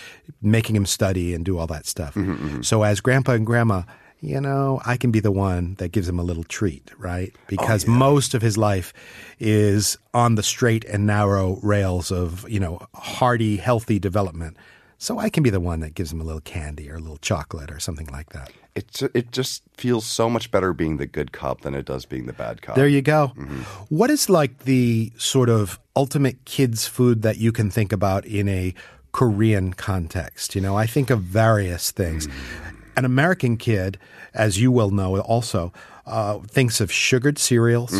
making 0.41 0.77
him 0.77 0.87
study 0.87 1.35
and 1.35 1.45
do 1.45 1.59
all 1.59 1.67
that 1.67 1.87
stuff. 1.87 2.15
Mm-hmm, 2.15 2.63
So 2.63 2.83
as 2.83 3.01
grandpa 3.01 3.33
and 3.33 3.47
grandma. 3.47 3.83
You 4.25 4.41
know, 4.41 4.81
I 4.87 4.97
can 4.97 5.11
be 5.11 5.21
the 5.21 5.31
one 5.31 5.75
that 5.75 5.93
gives 5.93 6.09
him 6.09 6.19
a 6.19 6.23
little 6.23 6.45
treat, 6.45 6.91
right? 6.99 7.33
Oh, 7.35 7.41
Because 7.47 7.87
most 7.87 8.35
of 8.35 8.41
his 8.43 8.57
life 8.57 8.93
is 9.39 9.99
on 10.15 10.37
the 10.37 10.43
straight 10.43 10.85
and 10.87 11.07
narrow 11.07 11.59
rails 11.63 12.11
of, 12.11 12.49
you 12.49 12.59
know, 12.59 12.81
hearty, 12.95 13.57
healthy 13.59 13.99
development. 13.99 14.57
So 14.97 15.19
I 15.19 15.29
can 15.29 15.43
be 15.43 15.51
the 15.51 15.61
one 15.61 15.81
that 15.81 15.95
gives 15.95 16.11
him 16.13 16.21
a 16.21 16.25
little 16.25 16.41
candy 16.41 16.91
or 16.91 16.95
a 16.97 17.01
little 17.01 17.19
chocolate 17.19 17.71
or 17.71 17.79
something 17.79 18.07
like 18.07 18.31
that. 18.31 18.51
It, 18.75 19.03
it 19.15 19.31
just 19.33 19.63
feels 19.75 20.07
so 20.07 20.31
much 20.31 20.51
better 20.51 20.73
being 20.73 20.97
the 20.97 21.07
good 21.07 21.33
cop 21.33 21.61
than 21.61 21.75
it 21.75 21.85
does 21.85 22.07
being 22.07 22.25
the 22.27 22.33
bad 22.33 22.63
cop. 22.63 22.77
There 22.77 22.89
you 22.89 23.03
go. 23.03 23.33
Mm-hmm. 23.37 23.61
What 23.95 24.11
is 24.11 24.31
like 24.31 24.61
the 24.61 25.13
sort 25.19 25.51
of 25.51 25.79
ultimate 25.95 26.45
kids' 26.47 26.87
food 26.87 27.23
that 27.23 27.37
you 27.37 27.53
can 27.53 27.71
think 27.71 27.93
about 27.93 28.25
in 28.25 28.49
a 28.49 28.73
Korean 29.13 29.75
context? 29.75 30.55
You 30.55 30.61
know, 30.63 30.77
I 30.77 30.87
think 30.87 31.11
of 31.11 31.21
various 31.21 31.91
things. 31.91 32.27
Mm. 32.27 32.74
An 32.97 33.05
American 33.05 33.57
kid, 33.57 33.99
as 34.33 34.61
you 34.61 34.71
well 34.71 34.91
know 34.91 35.19
also, 35.21 35.73
uh, 36.07 36.39
thinks 36.41 36.81
of 36.81 36.93
sugared 36.93 37.39
cereals 37.39 37.93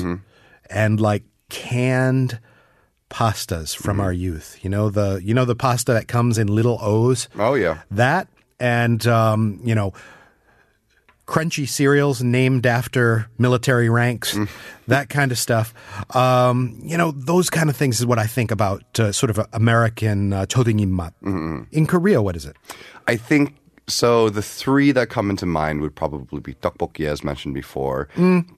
and 0.71 1.01
like 1.01 1.25
canned 1.51 2.39
pastas 3.11 3.77
from 3.77 4.01
our 4.01 4.13
youth. 4.13 4.59
You 4.63 4.71
know 4.71 4.91
the 4.91 5.21
you 5.23 5.35
know 5.35 5.45
the 5.45 5.55
pasta 5.55 5.93
that 5.93 6.09
comes 6.09 6.39
in 6.39 6.49
little 6.49 6.79
O's. 6.81 7.29
Oh 7.39 7.55
yeah. 7.55 7.83
That 7.91 8.29
and 8.59 9.07
um, 9.07 9.61
you 9.65 9.75
know 9.75 9.93
crunchy 11.27 11.67
cereals 11.67 12.23
named 12.23 12.67
after 12.67 13.29
military 13.39 13.89
ranks, 13.89 14.37
that 14.89 15.09
kind 15.09 15.33
of 15.33 15.39
stuff. 15.39 15.73
Um, 16.15 16.79
you 16.83 16.99
know, 16.99 17.13
those 17.13 17.49
kind 17.49 17.71
of 17.71 17.77
things 17.77 17.99
is 17.99 18.05
what 18.05 18.19
I 18.19 18.27
think 18.27 18.51
about 18.51 18.83
uh, 19.01 19.11
sort 19.11 19.31
of 19.31 19.41
American 19.53 20.33
uh, 20.35 20.45
chotingimmat. 20.47 21.13
In 21.73 21.87
Korea, 21.87 22.21
what 22.21 22.37
is 22.37 22.45
it? 22.45 22.57
I 23.09 23.17
think 23.17 23.57
so. 23.87 24.29
The 24.31 24.43
three 24.43 24.93
that 24.93 25.09
come 25.11 25.31
into 25.31 25.47
mind 25.47 25.81
would 25.81 25.95
probably 25.95 26.41
be 26.41 26.55
tteokbokki, 26.55 27.07
as 27.07 27.23
mentioned 27.25 27.55
before, 27.55 28.09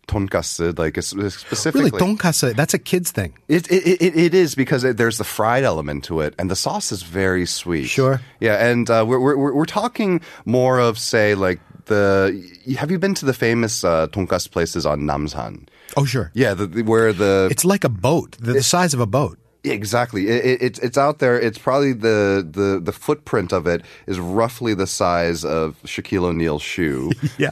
tonkatsu, 0.06 0.78
like 0.78 1.00
specifically. 1.02 1.90
Really, 1.90 2.16
tonkatsu, 2.16 2.54
that's 2.54 2.74
a 2.74 2.78
kid's 2.78 3.10
thing. 3.10 3.34
It, 3.48 3.70
it, 3.70 4.02
it, 4.02 4.16
it 4.16 4.34
is 4.34 4.54
because 4.54 4.84
it, 4.84 4.96
there's 4.96 5.18
the 5.18 5.24
fried 5.24 5.64
element 5.64 6.04
to 6.04 6.20
it, 6.20 6.34
and 6.38 6.50
the 6.50 6.56
sauce 6.56 6.92
is 6.92 7.02
very 7.02 7.46
sweet. 7.46 7.86
Sure. 7.86 8.20
Yeah, 8.40 8.66
and 8.66 8.88
uh, 8.90 9.04
we're, 9.06 9.18
we're 9.20 9.36
we're 9.36 9.54
we're 9.54 9.64
talking 9.66 10.20
more 10.44 10.78
of 10.78 10.98
say 10.98 11.34
like 11.34 11.60
the. 11.86 12.32
Have 12.78 12.90
you 12.90 12.98
been 12.98 13.14
to 13.14 13.24
the 13.24 13.34
famous 13.34 13.84
uh, 13.84 14.08
tonkatsu 14.08 14.50
places 14.50 14.86
on 14.86 15.02
Namsan? 15.02 15.68
Oh, 15.96 16.04
sure. 16.04 16.30
Yeah, 16.34 16.54
the, 16.54 16.66
the- 16.66 16.82
where 16.82 17.12
the 17.12 17.48
It's 17.50 17.64
like 17.64 17.84
a 17.84 17.88
boat, 17.88 18.36
the, 18.40 18.54
the 18.54 18.62
size 18.62 18.92
of 18.94 19.00
a 19.00 19.06
boat. 19.06 19.38
Exactly. 19.72 20.28
It, 20.28 20.44
it, 20.44 20.62
it's 20.62 20.78
it's 20.78 20.96
out 20.98 21.18
there. 21.18 21.38
It's 21.40 21.58
probably 21.58 21.92
the, 21.92 22.46
the 22.48 22.80
the 22.82 22.92
footprint 22.92 23.52
of 23.52 23.66
it 23.66 23.82
is 24.06 24.18
roughly 24.18 24.74
the 24.74 24.86
size 24.86 25.44
of 25.44 25.76
Shaquille 25.84 26.24
O'Neal's 26.24 26.62
shoe. 26.62 27.12
Yeah. 27.38 27.50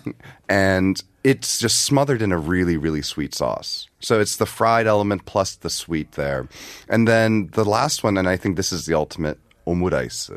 And 0.48 1.02
it's 1.24 1.58
just 1.58 1.82
smothered 1.82 2.22
in 2.22 2.30
a 2.32 2.38
really 2.38 2.76
really 2.76 3.02
sweet 3.02 3.34
sauce. 3.34 3.88
So 4.00 4.20
it's 4.20 4.36
the 4.36 4.46
fried 4.46 4.86
element 4.86 5.24
plus 5.24 5.56
the 5.56 5.70
sweet 5.70 6.12
there. 6.12 6.48
And 6.88 7.08
then 7.08 7.48
the 7.52 7.64
last 7.64 8.04
one 8.04 8.16
and 8.18 8.28
I 8.28 8.36
think 8.36 8.56
this 8.56 8.72
is 8.72 8.86
the 8.86 8.94
ultimate 8.94 9.38
omurice. 9.66 10.30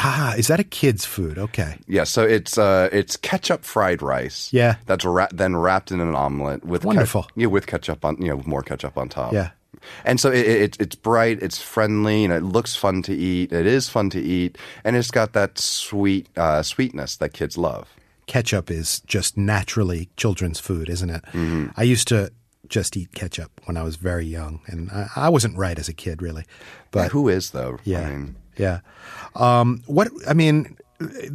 Ah, 0.00 0.34
is 0.36 0.46
that 0.46 0.60
a 0.60 0.64
kid's 0.64 1.04
food? 1.04 1.38
Okay. 1.38 1.76
Yeah, 1.88 2.04
so 2.04 2.22
it's 2.22 2.56
uh 2.56 2.88
it's 2.92 3.16
ketchup 3.16 3.64
fried 3.64 4.00
rice. 4.00 4.48
Yeah. 4.52 4.76
That's 4.86 5.04
wra- 5.04 5.28
then 5.32 5.56
wrapped 5.56 5.90
in 5.90 6.00
an 6.00 6.14
omelet 6.14 6.64
with 6.64 6.82
ke- 6.82 6.86
Wonderful. 6.86 7.26
yeah, 7.34 7.46
with 7.48 7.66
ketchup 7.66 8.04
on 8.04 8.16
you 8.22 8.28
know, 8.28 8.36
with 8.36 8.46
more 8.46 8.62
ketchup 8.62 8.96
on 8.96 9.08
top. 9.08 9.32
Yeah. 9.32 9.50
And 10.04 10.20
so 10.20 10.30
it, 10.30 10.46
it, 10.46 10.76
it's 10.80 10.96
bright, 10.96 11.42
it's 11.42 11.60
friendly, 11.60 12.24
and 12.24 12.32
it 12.32 12.42
looks 12.42 12.76
fun 12.76 13.02
to 13.02 13.14
eat. 13.14 13.52
It 13.52 13.66
is 13.66 13.88
fun 13.88 14.10
to 14.10 14.20
eat, 14.20 14.58
and 14.84 14.96
it's 14.96 15.10
got 15.10 15.32
that 15.32 15.58
sweet 15.58 16.28
uh, 16.36 16.62
sweetness 16.62 17.16
that 17.16 17.32
kids 17.32 17.56
love. 17.58 17.88
Ketchup 18.26 18.70
is 18.70 19.00
just 19.00 19.36
naturally 19.38 20.10
children's 20.16 20.60
food, 20.60 20.88
isn't 20.90 21.10
it? 21.10 21.24
I 21.76 21.82
used 21.82 22.08
to 22.08 22.30
just 22.68 22.96
eat 22.96 23.12
ketchup 23.14 23.50
when 23.64 23.76
I 23.76 23.82
was 23.82 23.96
very 23.96 24.26
young, 24.26 24.60
and 24.66 24.90
I, 24.90 25.08
I 25.16 25.28
wasn't 25.30 25.56
right 25.56 25.78
as 25.78 25.88
a 25.88 25.94
kid, 25.94 26.20
really. 26.20 26.44
But 26.90 27.04
But 27.04 27.12
who 27.12 27.28
is 27.28 27.50
though? 27.50 27.78
Yeah, 27.84 28.02
I 28.02 28.10
mean, 28.10 28.36
yeah. 28.56 28.80
Um, 29.34 29.82
what 29.86 30.08
I 30.28 30.34
mean, 30.34 30.76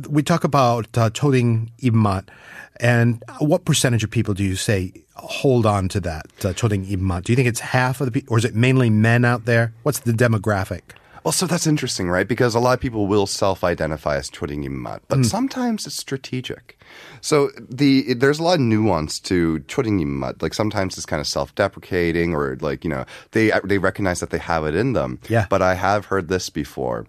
we 0.10 0.22
talk 0.24 0.44
about 0.44 0.98
uh, 0.98 1.10
choding 1.10 1.70
ibmat, 1.82 2.28
and 2.80 3.24
what 3.40 3.66
percentage 3.66 4.04
of 4.04 4.12
people 4.12 4.34
do 4.34 4.44
you 4.44 4.56
say 4.56 4.92
hold 5.16 5.66
on 5.66 5.88
to 5.90 6.00
that 6.02 6.26
uh, 6.44 6.50
choding 6.54 6.86
ibmat? 6.90 7.24
Do 7.24 7.32
you 7.32 7.36
think 7.36 7.48
it's 7.48 7.60
half 7.62 8.02
of 8.02 8.06
the 8.06 8.12
people, 8.12 8.34
or 8.36 8.38
is 8.38 8.46
it 8.46 8.56
mainly 8.56 8.90
men 8.90 9.24
out 9.26 9.46
there? 9.46 9.74
What's 9.84 10.00
the 10.00 10.12
demographic? 10.14 10.82
well, 11.24 11.32
so 11.32 11.48
that's 11.48 11.66
interesting, 11.66 12.10
right? 12.10 12.28
Because 12.28 12.54
a 12.54 12.60
lot 12.60 12.74
of 12.74 12.82
people 12.82 13.08
will 13.08 13.26
self-identify 13.26 14.18
as 14.18 14.30
churing 14.30 14.66
immat, 14.66 15.00
but 15.08 15.20
Mm. 15.20 15.26
sometimes 15.26 15.88
it's 15.88 15.96
strategic. 15.96 16.78
So 17.22 17.50
the 17.58 18.14
there's 18.16 18.40
a 18.40 18.44
lot 18.44 18.56
of 18.56 18.60
nuance 18.60 19.22
to 19.22 19.60
churing 19.70 20.02
immat. 20.02 20.42
Like 20.42 20.54
sometimes 20.54 20.98
it's 20.98 21.06
kind 21.06 21.22
of 21.22 21.28
self-deprecating, 21.28 22.34
or 22.36 22.58
like 22.60 22.84
you 22.84 22.90
know 22.90 23.06
they 23.32 23.52
they 23.64 23.78
recognize 23.78 24.20
that 24.20 24.32
they 24.32 24.38
have 24.40 24.66
it 24.66 24.76
in 24.76 24.92
them. 24.94 25.20
Yeah. 25.30 25.46
But 25.50 25.62
I 25.62 25.76
have 25.76 26.08
heard 26.08 26.28
this 26.28 26.50
before. 26.50 27.06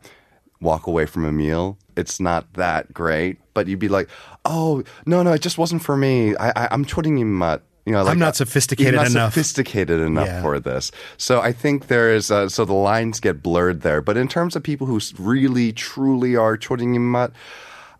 Walk 0.61 0.87
away 0.87 1.05
from 1.07 1.25
a 1.25 1.33
meal. 1.33 1.77
It's 1.97 2.21
not 2.21 2.53
that 2.55 2.93
great, 2.93 3.39
but 3.55 3.67
you'd 3.69 3.79
be 3.79 3.89
like, 3.89 4.09
"Oh 4.45 4.83
no, 5.07 5.23
no, 5.23 5.33
it 5.33 5.43
just 5.43 5.59
wasn't 5.59 5.83
for 5.83 5.97
me. 5.97 6.35
I, 6.37 6.51
I 6.51 6.69
I'm 6.71 6.85
churing 6.85 7.19
immat." 7.19 7.61
You 7.87 7.93
know, 7.93 8.03
like, 8.03 8.17
not 8.17 8.29
uh, 8.29 8.33
sophisticated 8.33 8.95
not 8.95 9.11
enough. 9.11 9.35
Sophisticated 9.35 10.01
enough 10.01 10.27
Yeah. 10.27 10.41
for 10.41 10.59
this. 10.59 10.91
So 11.19 11.43
I 11.43 11.53
think 11.53 11.89
there 11.89 12.15
is, 12.15 12.31
uh, 12.31 12.49
so 12.49 12.65
the 12.65 12.73
lines 12.73 13.21
get 13.21 13.43
blurred 13.43 13.83
there. 13.83 14.01
But 14.01 14.17
in 14.17 14.27
terms 14.27 14.57
of 14.57 14.63
people 14.63 14.87
who 14.87 14.99
really, 15.19 15.71
truly 15.71 16.35
are 16.35 16.57
choringimmat, 16.57 17.33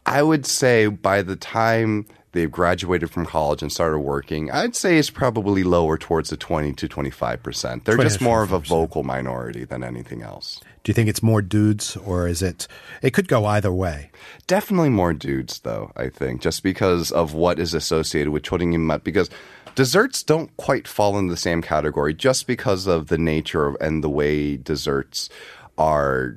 I 0.07 0.23
would 0.23 0.47
say 0.47 0.87
by 0.87 1.21
the 1.21 1.37
time 1.37 2.07
they've 2.33 2.51
graduated 2.51 3.11
from 3.11 3.27
college 3.27 3.61
and 3.61 3.71
started 3.71 3.99
working, 3.99 4.51
I'd 4.51 4.75
say 4.75 4.97
it's 4.97 5.11
probably 5.11 5.65
lower 5.65 5.99
towards 5.99 6.31
the 6.31 6.39
20 6.39 6.73
to 6.73 6.89
25%. 6.89 7.85
They're 7.85 7.97
20 7.97 8.09
just 8.09 8.23
more 8.23 8.43
of 8.43 8.53
a 8.53 8.59
vocal 8.61 9.03
minority 9.03 9.67
than 9.67 9.85
anything 9.85 10.23
else. 10.23 10.61
Do 10.85 10.91
you 10.91 10.95
think 10.95 11.09
it's 11.09 11.23
more 11.23 11.41
dudes, 11.43 11.97
or 11.97 12.29
is 12.29 12.43
it? 12.43 12.69
It 13.03 13.13
could 13.15 13.27
go 13.27 13.47
either 13.47 13.73
way. 13.73 14.11
Definitely 14.47 14.91
more 14.91 15.15
dudes, 15.15 15.61
though, 15.61 15.91
I 15.97 16.11
think, 16.11 16.43
just 16.43 16.63
because 16.63 17.11
of 17.11 17.33
what 17.33 17.59
is 17.59 17.73
associated 17.73 18.31
with 18.31 18.43
choringimmat. 18.43 19.03
Because 19.03 19.31
desserts 19.75 20.23
don't 20.23 20.55
quite 20.59 20.87
fall 20.87 21.19
in 21.19 21.29
the 21.29 21.39
same 21.39 21.63
category 21.63 22.13
just 22.13 22.47
because 22.47 22.87
of 22.87 23.07
the 23.09 23.17
nature 23.17 23.67
of, 23.67 23.77
and 23.81 24.05
the 24.05 24.11
way 24.11 24.59
desserts 24.59 25.31
are 25.79 26.37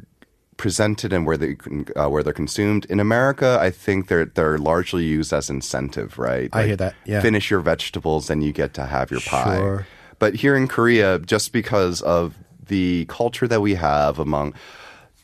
presented 0.56 1.12
and 1.13 1.27
where 1.27 1.38
they 1.38 1.54
can- 1.56 1.86
uh, 1.98 2.08
where 2.08 2.24
they're 2.24 2.34
consumed. 2.34 2.86
In 2.86 3.00
America, 3.01 3.58
I 3.62 3.70
think 3.70 4.08
they're 4.08 4.25
they're 4.25 4.58
largely 4.58 5.04
used 5.04 5.32
as 5.34 5.50
incentive, 5.50 6.18
right? 6.18 6.50
I 6.54 6.68
hear 6.68 6.75
that, 6.77 6.96
yeah. 7.06 7.20
Finish 7.22 7.51
your 7.51 7.60
vegetables, 7.60 8.27
then 8.27 8.42
you 8.42 8.54
get 8.54 8.74
to 8.75 8.86
have 8.86 9.12
your 9.12 9.20
pie. 9.20 9.58
Sure. 9.58 9.88
But 10.20 10.36
here 10.36 10.56
in 10.56 10.68
Korea, 10.68 11.20
just 11.20 11.51
because 11.54 12.01
of 12.01 12.34
the 12.68 13.06
culture 13.06 13.48
that 13.48 13.62
we 13.62 13.76
have 13.76 14.20
among 14.20 14.54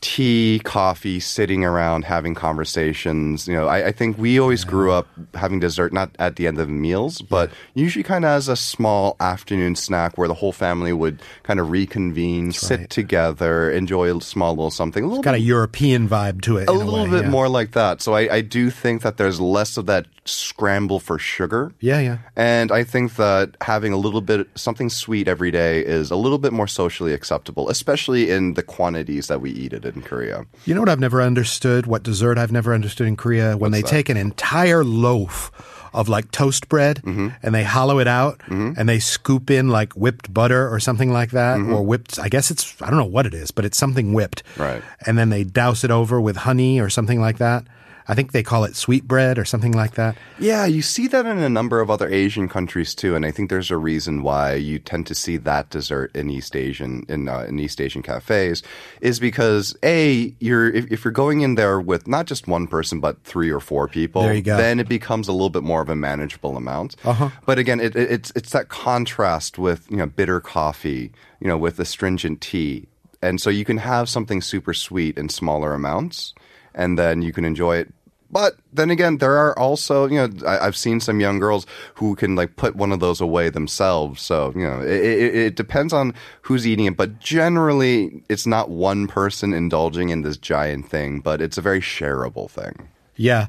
tea, 0.04 0.60
coffee, 0.64 1.18
sitting 1.18 1.64
around 1.64 2.04
having 2.04 2.34
conversations, 2.34 3.48
you 3.48 3.54
know, 3.54 3.66
I, 3.66 3.86
I 3.86 3.92
think 3.92 4.18
we 4.18 4.38
always 4.38 4.62
grew 4.62 4.92
up 4.92 5.08
having 5.32 5.60
dessert 5.60 5.94
not 5.94 6.14
at 6.18 6.36
the 6.36 6.46
end 6.46 6.58
of 6.58 6.68
meals, 6.68 7.22
but 7.22 7.50
usually 7.72 8.02
kind 8.02 8.26
of 8.26 8.32
as 8.32 8.46
a 8.46 8.54
small 8.54 9.16
afternoon 9.18 9.74
snack 9.76 10.18
where 10.18 10.28
the 10.28 10.34
whole 10.34 10.52
family 10.52 10.92
would 10.92 11.22
kind 11.42 11.58
of 11.58 11.70
reconvene, 11.70 12.52
sit 12.52 12.80
right. 12.80 12.90
together, 12.90 13.70
enjoy 13.70 14.14
a 14.14 14.20
small 14.20 14.50
little 14.50 14.70
something, 14.70 15.04
a 15.04 15.06
little 15.06 15.22
Got 15.22 15.32
bit 15.32 15.40
a 15.40 15.42
European 15.42 16.06
vibe 16.06 16.42
to 16.42 16.58
it. 16.58 16.68
a 16.68 16.72
in 16.72 16.76
a 16.82 16.84
little 16.84 17.04
way, 17.04 17.10
bit 17.10 17.24
yeah. 17.24 17.30
more 17.30 17.48
like 17.48 17.70
that. 17.72 18.02
So 18.02 18.12
I, 18.12 18.34
I 18.34 18.40
do 18.42 18.68
think 18.68 19.00
that 19.02 19.16
there's 19.16 19.40
less 19.40 19.78
of 19.78 19.86
that 19.86 20.06
scramble 20.26 21.00
for 21.00 21.18
sugar. 21.18 21.72
Yeah, 21.80 22.00
yeah. 22.00 22.18
And 22.36 22.72
I 22.72 22.84
think 22.84 23.16
that 23.16 23.56
having 23.62 23.92
a 23.92 23.96
little 23.96 24.20
bit 24.20 24.48
something 24.54 24.90
sweet 24.90 25.28
every 25.28 25.50
day 25.50 25.84
is 25.84 26.10
a 26.10 26.16
little 26.16 26.38
bit 26.38 26.52
more 26.52 26.66
socially 26.66 27.12
acceptable, 27.12 27.68
especially 27.68 28.30
in 28.30 28.54
the 28.54 28.62
quantities 28.62 29.28
that 29.28 29.40
we 29.40 29.50
eat 29.50 29.72
it 29.72 29.84
in 29.84 29.93
Korea. 30.02 30.46
You 30.64 30.74
know 30.74 30.80
what 30.80 30.88
I've 30.88 31.00
never 31.00 31.20
understood? 31.22 31.86
What 31.86 32.02
dessert 32.02 32.38
I've 32.38 32.52
never 32.52 32.74
understood 32.74 33.06
in 33.06 33.16
Korea? 33.16 33.56
When 33.56 33.70
they 33.72 33.82
that? 33.82 33.88
take 33.90 34.08
an 34.08 34.16
entire 34.16 34.84
loaf 34.84 35.50
of 35.92 36.08
like 36.08 36.30
toast 36.32 36.68
bread 36.68 37.00
Mm-hmm. 37.04 37.28
and 37.42 37.54
they 37.54 37.62
hollow 37.62 38.00
it 38.00 38.08
out 38.08 38.40
and 38.48 38.88
they 38.88 38.98
scoop 38.98 39.48
in 39.50 39.68
like 39.68 39.92
whipped 39.92 40.34
butter 40.34 40.68
or 40.68 40.80
something 40.80 41.12
like 41.12 41.30
that 41.30 41.58
Mm-hmm. 41.58 41.72
or 41.72 41.82
whipped, 41.84 42.18
I 42.18 42.28
guess 42.28 42.50
it's, 42.50 42.74
I 42.82 42.90
don't 42.90 42.98
know 42.98 43.04
what 43.04 43.26
it 43.26 43.34
is, 43.34 43.52
but 43.52 43.64
it's 43.64 43.78
something 43.78 44.12
whipped. 44.12 44.42
Right. 44.56 44.82
And 45.06 45.16
then 45.16 45.30
they 45.30 45.44
douse 45.44 45.84
it 45.84 45.92
over 45.92 46.20
with 46.20 46.36
honey 46.38 46.80
or 46.80 46.90
something 46.90 47.20
like 47.20 47.38
that. 47.38 47.64
I 48.06 48.14
think 48.14 48.32
they 48.32 48.42
call 48.42 48.64
it 48.64 48.76
sweet 48.76 49.08
bread 49.08 49.38
or 49.38 49.44
something 49.44 49.72
like 49.72 49.94
that. 49.94 50.16
Yeah, 50.38 50.66
you 50.66 50.82
see 50.82 51.06
that 51.08 51.24
in 51.24 51.38
a 51.38 51.48
number 51.48 51.80
of 51.80 51.90
other 51.90 52.08
Asian 52.08 52.48
countries 52.48 52.94
too, 52.94 53.14
and 53.14 53.24
I 53.24 53.30
think 53.30 53.48
there's 53.48 53.70
a 53.70 53.76
reason 53.78 54.22
why 54.22 54.54
you 54.54 54.78
tend 54.78 55.06
to 55.06 55.14
see 55.14 55.36
that 55.38 55.70
dessert 55.70 56.14
in 56.14 56.28
East 56.28 56.54
Asian 56.54 57.06
in, 57.08 57.28
uh, 57.28 57.40
in 57.48 57.58
East 57.58 57.80
Asian 57.80 58.02
cafes, 58.02 58.62
is 59.00 59.18
because 59.20 59.76
a 59.82 60.34
you're 60.38 60.70
if, 60.70 60.90
if 60.92 61.04
you're 61.04 61.12
going 61.12 61.40
in 61.40 61.54
there 61.54 61.80
with 61.80 62.06
not 62.06 62.26
just 62.26 62.46
one 62.46 62.66
person 62.66 63.00
but 63.00 63.22
three 63.24 63.50
or 63.50 63.60
four 63.60 63.88
people, 63.88 64.22
There 64.22 64.34
you 64.34 64.42
go. 64.42 64.56
then 64.56 64.80
it 64.80 64.88
becomes 64.88 65.28
a 65.28 65.32
little 65.32 65.50
bit 65.50 65.62
more 65.62 65.80
of 65.80 65.88
a 65.88 65.96
manageable 65.96 66.56
amount. 66.56 66.96
Uh-huh. 67.04 67.30
But 67.46 67.58
again, 67.58 67.80
it, 67.80 67.96
it, 67.96 68.10
it's 68.10 68.32
it's 68.36 68.50
that 68.50 68.68
contrast 68.68 69.58
with 69.58 69.90
you 69.90 69.96
know 69.96 70.06
bitter 70.06 70.40
coffee, 70.40 71.12
you 71.40 71.48
know, 71.48 71.56
with 71.56 71.80
astringent 71.80 72.40
tea, 72.40 72.86
and 73.22 73.40
so 73.40 73.48
you 73.50 73.64
can 73.64 73.78
have 73.78 74.08
something 74.08 74.42
super 74.42 74.74
sweet 74.74 75.16
in 75.16 75.28
smaller 75.28 75.72
amounts, 75.72 76.34
and 76.74 76.98
then 76.98 77.22
you 77.22 77.32
can 77.32 77.44
enjoy 77.44 77.76
it. 77.76 77.92
But 78.30 78.56
then 78.72 78.90
again, 78.90 79.18
there 79.18 79.36
are 79.36 79.56
also, 79.56 80.06
you 80.06 80.16
know, 80.16 80.28
I, 80.44 80.66
I've 80.66 80.76
seen 80.76 80.98
some 80.98 81.20
young 81.20 81.38
girls 81.38 81.66
who 81.94 82.16
can 82.16 82.34
like 82.34 82.56
put 82.56 82.74
one 82.74 82.90
of 82.90 82.98
those 82.98 83.20
away 83.20 83.48
themselves. 83.48 84.22
So, 84.22 84.52
you 84.56 84.62
know, 84.62 84.80
it, 84.80 84.90
it, 84.90 85.34
it 85.36 85.54
depends 85.54 85.92
on 85.92 86.14
who's 86.42 86.66
eating 86.66 86.86
it. 86.86 86.96
But 86.96 87.20
generally, 87.20 88.24
it's 88.28 88.44
not 88.44 88.70
one 88.70 89.06
person 89.06 89.54
indulging 89.54 90.08
in 90.08 90.22
this 90.22 90.36
giant 90.36 90.88
thing, 90.88 91.20
but 91.20 91.40
it's 91.40 91.58
a 91.58 91.62
very 91.62 91.80
shareable 91.80 92.50
thing. 92.50 92.88
Yeah. 93.14 93.46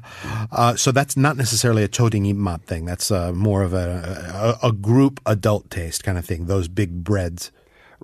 Uh, 0.52 0.76
so 0.76 0.92
that's 0.92 1.16
not 1.16 1.36
necessarily 1.36 1.82
a 1.82 1.88
choding 1.88 2.32
ibmat 2.32 2.62
thing. 2.62 2.84
That's 2.84 3.10
uh, 3.10 3.32
more 3.32 3.64
of 3.64 3.74
a, 3.74 4.56
a, 4.62 4.68
a 4.68 4.72
group 4.72 5.20
adult 5.26 5.68
taste 5.68 6.04
kind 6.04 6.16
of 6.16 6.24
thing, 6.24 6.46
those 6.46 6.68
big 6.68 7.02
breads. 7.02 7.50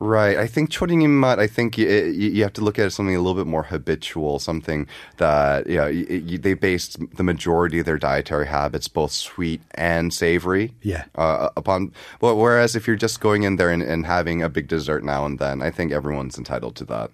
Right. 0.00 0.36
I 0.38 0.46
think 0.46 0.70
choring. 0.72 1.22
I 1.24 1.46
think 1.46 1.76
you, 1.78 1.86
you 1.88 2.30
you 2.30 2.42
have 2.42 2.52
to 2.54 2.60
look 2.62 2.78
at 2.78 2.82
it 2.82 2.86
as 2.86 2.94
something 2.94 3.14
a 3.14 3.20
little 3.20 3.34
bit 3.42 3.46
more 3.48 3.64
habitual, 3.64 4.38
something 4.38 4.86
that 5.18 5.66
you 5.66 5.76
know, 5.76 5.84
y 5.84 6.06
y 6.30 6.36
they 6.40 6.54
based 6.54 6.98
the 7.16 7.22
majority 7.22 7.78
of 7.80 7.86
their 7.86 7.98
dietary 7.98 8.46
habits, 8.46 8.88
both 8.88 9.12
sweet 9.12 9.60
and 9.74 10.12
savory, 10.12 10.72
Yeah. 10.82 11.04
uh, 11.14 11.50
upon. 11.56 11.92
But 12.20 12.36
whereas 12.36 12.74
if 12.74 12.86
you're 12.86 12.96
just 12.96 13.20
going 13.20 13.42
in 13.42 13.56
there 13.56 13.70
and, 13.70 13.82
and 13.82 14.06
having 14.06 14.42
a 14.42 14.48
big 14.48 14.66
dessert 14.68 15.04
now 15.04 15.26
and 15.26 15.38
then, 15.38 15.62
I 15.62 15.70
think 15.70 15.92
everyone's 15.92 16.38
entitled 16.38 16.74
to 16.76 16.84
that. 16.86 17.10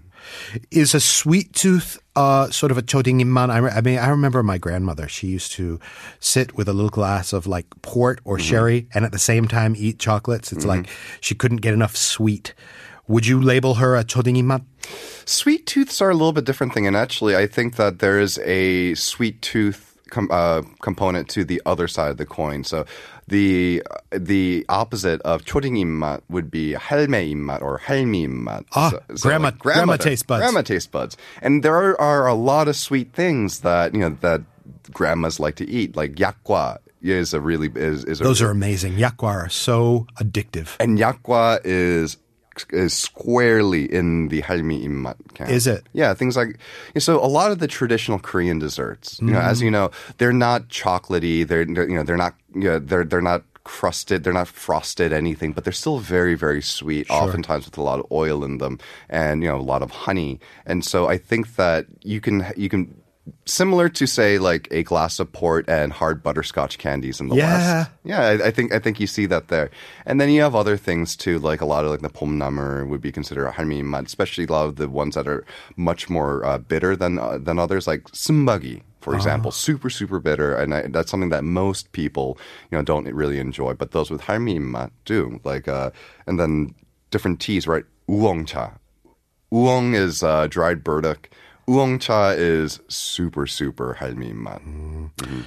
Is 0.70 0.94
a 0.94 1.00
sweet 1.00 1.52
tooth 1.52 1.98
uh, 2.16 2.50
sort 2.50 2.72
of 2.72 2.78
a 2.78 2.82
choding 2.82 3.20
imman? 3.20 3.50
I, 3.50 3.80
mean, 3.80 3.98
I 3.98 4.08
remember 4.08 4.42
my 4.42 4.58
grandmother. 4.58 5.08
She 5.08 5.26
used 5.28 5.52
to 5.52 5.78
sit 6.20 6.56
with 6.56 6.68
a 6.68 6.72
little 6.72 6.90
glass 6.90 7.32
of 7.32 7.46
like 7.46 7.66
port 7.82 8.20
or 8.24 8.38
sherry, 8.38 8.88
and 8.94 9.04
at 9.04 9.12
the 9.12 9.18
same 9.18 9.48
time 9.48 9.74
eat 9.76 9.98
chocolates. 9.98 10.52
It's 10.52 10.64
like 10.64 10.88
she 11.20 11.34
couldn't 11.34 11.58
get 11.58 11.74
enough 11.74 11.96
sweet. 11.96 12.54
Would 13.06 13.26
you 13.26 13.40
label 13.40 13.74
her 13.74 13.96
a 13.96 14.04
choding 14.04 14.36
imman? 14.36 14.64
Sweet 15.24 15.66
tooths 15.66 16.00
are 16.00 16.10
a 16.10 16.14
little 16.14 16.32
bit 16.32 16.44
different 16.44 16.74
thing, 16.74 16.86
and 16.86 16.96
actually, 16.96 17.36
I 17.36 17.46
think 17.46 17.76
that 17.76 18.00
there 18.00 18.20
is 18.20 18.38
a 18.44 18.94
sweet 18.94 19.40
tooth 19.42 19.87
com- 20.09 20.29
uh, 20.31 20.61
component 20.81 21.29
to 21.29 21.43
the 21.43 21.61
other 21.65 21.87
side 21.87 22.11
of 22.11 22.17
the 22.17 22.25
coin. 22.25 22.63
So, 22.63 22.85
the 23.27 23.81
the 24.11 24.65
opposite 24.69 25.21
of 25.21 25.45
초딩 25.45 25.77
입맛 25.79 26.21
would 26.29 26.51
be 26.51 26.73
할매 26.73 27.33
입맛 27.33 27.61
or 27.61 27.79
할미 27.79 28.27
입맛. 28.27 28.65
Ah, 28.75 28.89
so, 28.91 28.99
grandma- 29.21 29.47
like 29.49 29.59
grandma 29.59 29.79
grandmother- 29.97 30.03
taste 30.03 30.27
buds. 30.27 30.41
Grandma 30.41 30.61
taste 30.61 30.91
buds, 30.91 31.17
and 31.41 31.63
there 31.63 31.75
are, 31.75 31.99
are 31.99 32.27
a 32.27 32.33
lot 32.35 32.67
of 32.67 32.75
sweet 32.75 33.13
things 33.13 33.59
that 33.61 33.93
you 33.93 34.01
know 34.01 34.15
that 34.21 34.41
grandmas 34.91 35.39
like 35.39 35.55
to 35.55 35.67
eat, 35.69 35.95
like 35.95 36.15
yakwa 36.15 36.77
is 37.01 37.33
a 37.33 37.39
really 37.41 37.69
is 37.75 38.03
is 38.05 38.19
a 38.21 38.23
Those 38.23 38.41
are 38.41 38.51
amazing. 38.51 38.95
Yakwa 38.97 39.27
are 39.27 39.49
so 39.49 40.07
addictive. 40.21 40.75
and 40.79 40.97
yakwa 40.99 41.59
is 41.63 42.17
is 42.70 42.92
squarely 42.94 43.84
in 43.92 44.28
the 44.28 44.42
halmi 44.42 44.84
immat 44.84 45.16
camp. 45.34 45.50
Is 45.50 45.66
it? 45.66 45.84
Yeah, 45.92 46.14
things 46.14 46.36
like 46.36 46.58
so. 46.98 47.22
A 47.24 47.26
lot 47.26 47.50
of 47.52 47.58
the 47.58 47.66
traditional 47.68 48.18
Korean 48.18 48.58
desserts, 48.58 49.18
you 49.20 49.28
know, 49.28 49.38
Mm-hmm. 49.38 49.48
as 49.50 49.62
you 49.62 49.70
know, 49.70 49.90
they're 50.18 50.32
not 50.32 50.68
chocolatey. 50.68 51.46
They're, 51.46 51.64
they're 51.64 51.88
you 51.88 51.96
know 51.96 52.02
they're 52.02 52.16
not 52.16 52.34
you 52.54 52.62
know, 52.64 52.78
they're 52.78 53.04
they're 53.04 53.20
not 53.20 53.42
crusted. 53.64 54.24
They're 54.24 54.32
not 54.32 54.48
frosted 54.48 55.12
anything, 55.12 55.52
but 55.52 55.64
they're 55.64 55.72
still 55.72 55.98
very 55.98 56.34
very 56.34 56.62
sweet. 56.62 57.08
Oftentimes 57.10 57.66
with 57.66 57.76
a 57.78 57.82
lot 57.82 58.00
of 58.00 58.06
oil 58.10 58.42
in 58.44 58.58
them 58.58 58.78
and 59.10 59.42
you 59.42 59.48
know 59.48 59.58
a 59.58 59.62
lot 59.72 59.82
of 59.82 59.90
honey. 59.90 60.40
And 60.66 60.84
so 60.84 61.06
I 61.08 61.18
think 61.18 61.56
that 61.56 61.86
you 62.02 62.20
can 62.20 62.46
you 62.56 62.68
can. 62.68 62.94
Similar 63.46 63.88
to 63.90 64.06
say 64.06 64.38
like 64.38 64.68
a 64.70 64.82
glass 64.82 65.18
of 65.18 65.32
port 65.32 65.68
and 65.68 65.92
hard 65.92 66.22
butterscotch 66.22 66.78
candies 66.78 67.20
in 67.20 67.28
the 67.28 67.36
Yeah. 67.36 67.78
West. 67.78 67.90
Yeah, 68.04 68.20
I, 68.20 68.46
I 68.48 68.50
think 68.50 68.72
I 68.72 68.78
think 68.78 69.00
you 69.00 69.06
see 69.06 69.26
that 69.26 69.48
there, 69.48 69.70
and 70.06 70.20
then 70.20 70.30
you 70.30 70.40
have 70.42 70.54
other 70.54 70.76
things 70.76 71.16
too, 71.16 71.38
like 71.38 71.60
a 71.60 71.66
lot 71.66 71.84
of 71.84 71.90
like 71.90 72.00
the 72.00 72.08
pomnamer 72.10 72.86
would 72.86 73.00
be 73.00 73.12
considered 73.12 73.46
a 73.46 73.52
halmimat, 73.52 74.06
especially 74.06 74.44
a 74.44 74.52
lot 74.52 74.66
of 74.66 74.76
the 74.76 74.88
ones 74.88 75.14
that 75.14 75.26
are 75.28 75.44
much 75.76 76.08
more 76.08 76.44
uh, 76.44 76.58
bitter 76.58 76.96
than 76.96 77.18
uh, 77.18 77.38
than 77.38 77.58
others, 77.58 77.86
like 77.86 78.04
sumbagi, 78.12 78.82
for 79.00 79.14
example, 79.14 79.50
super 79.50 79.90
super 79.90 80.20
bitter, 80.20 80.54
and 80.54 80.74
I, 80.74 80.82
that's 80.88 81.10
something 81.10 81.30
that 81.30 81.44
most 81.44 81.92
people 81.92 82.38
you 82.70 82.78
know 82.78 82.82
don't 82.82 83.06
really 83.06 83.38
enjoy, 83.38 83.74
but 83.74 83.92
those 83.92 84.10
with 84.10 84.22
halmimat 84.22 84.90
do. 85.04 85.40
Like, 85.44 85.68
uh, 85.68 85.90
and 86.26 86.38
then 86.38 86.74
different 87.10 87.40
teas, 87.40 87.66
right? 87.66 87.84
Oolong 88.10 88.44
cha. 88.46 88.72
Oolong 89.52 89.94
is 89.94 90.22
uh, 90.22 90.46
dried 90.46 90.84
burdock. 90.84 91.30
Oolong 91.68 91.98
cha 91.98 92.30
is 92.30 92.80
super 92.88 93.46
super 93.46 93.96
halmimat. 94.00 94.62
Mm-hmm. 94.62 95.40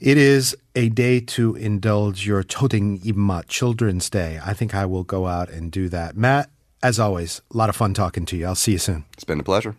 It 0.00 0.16
is 0.16 0.56
a 0.74 0.88
day 0.88 1.20
to 1.20 1.54
indulge 1.54 2.26
your 2.26 2.42
choding 2.42 3.04
imma 3.06 3.42
Children's 3.46 4.08
Day. 4.08 4.40
I 4.44 4.52
think 4.52 4.74
I 4.74 4.86
will 4.86 5.04
go 5.04 5.26
out 5.26 5.50
and 5.50 5.70
do 5.70 5.88
that. 5.90 6.16
Matt, 6.16 6.50
as 6.82 6.98
always, 6.98 7.42
a 7.52 7.56
lot 7.56 7.68
of 7.68 7.76
fun 7.76 7.94
talking 7.94 8.24
to 8.26 8.36
you. 8.36 8.46
I'll 8.46 8.54
see 8.54 8.72
you 8.72 8.78
soon. 8.78 9.04
It's 9.12 9.24
been 9.24 9.40
a 9.40 9.44
pleasure. 9.44 9.74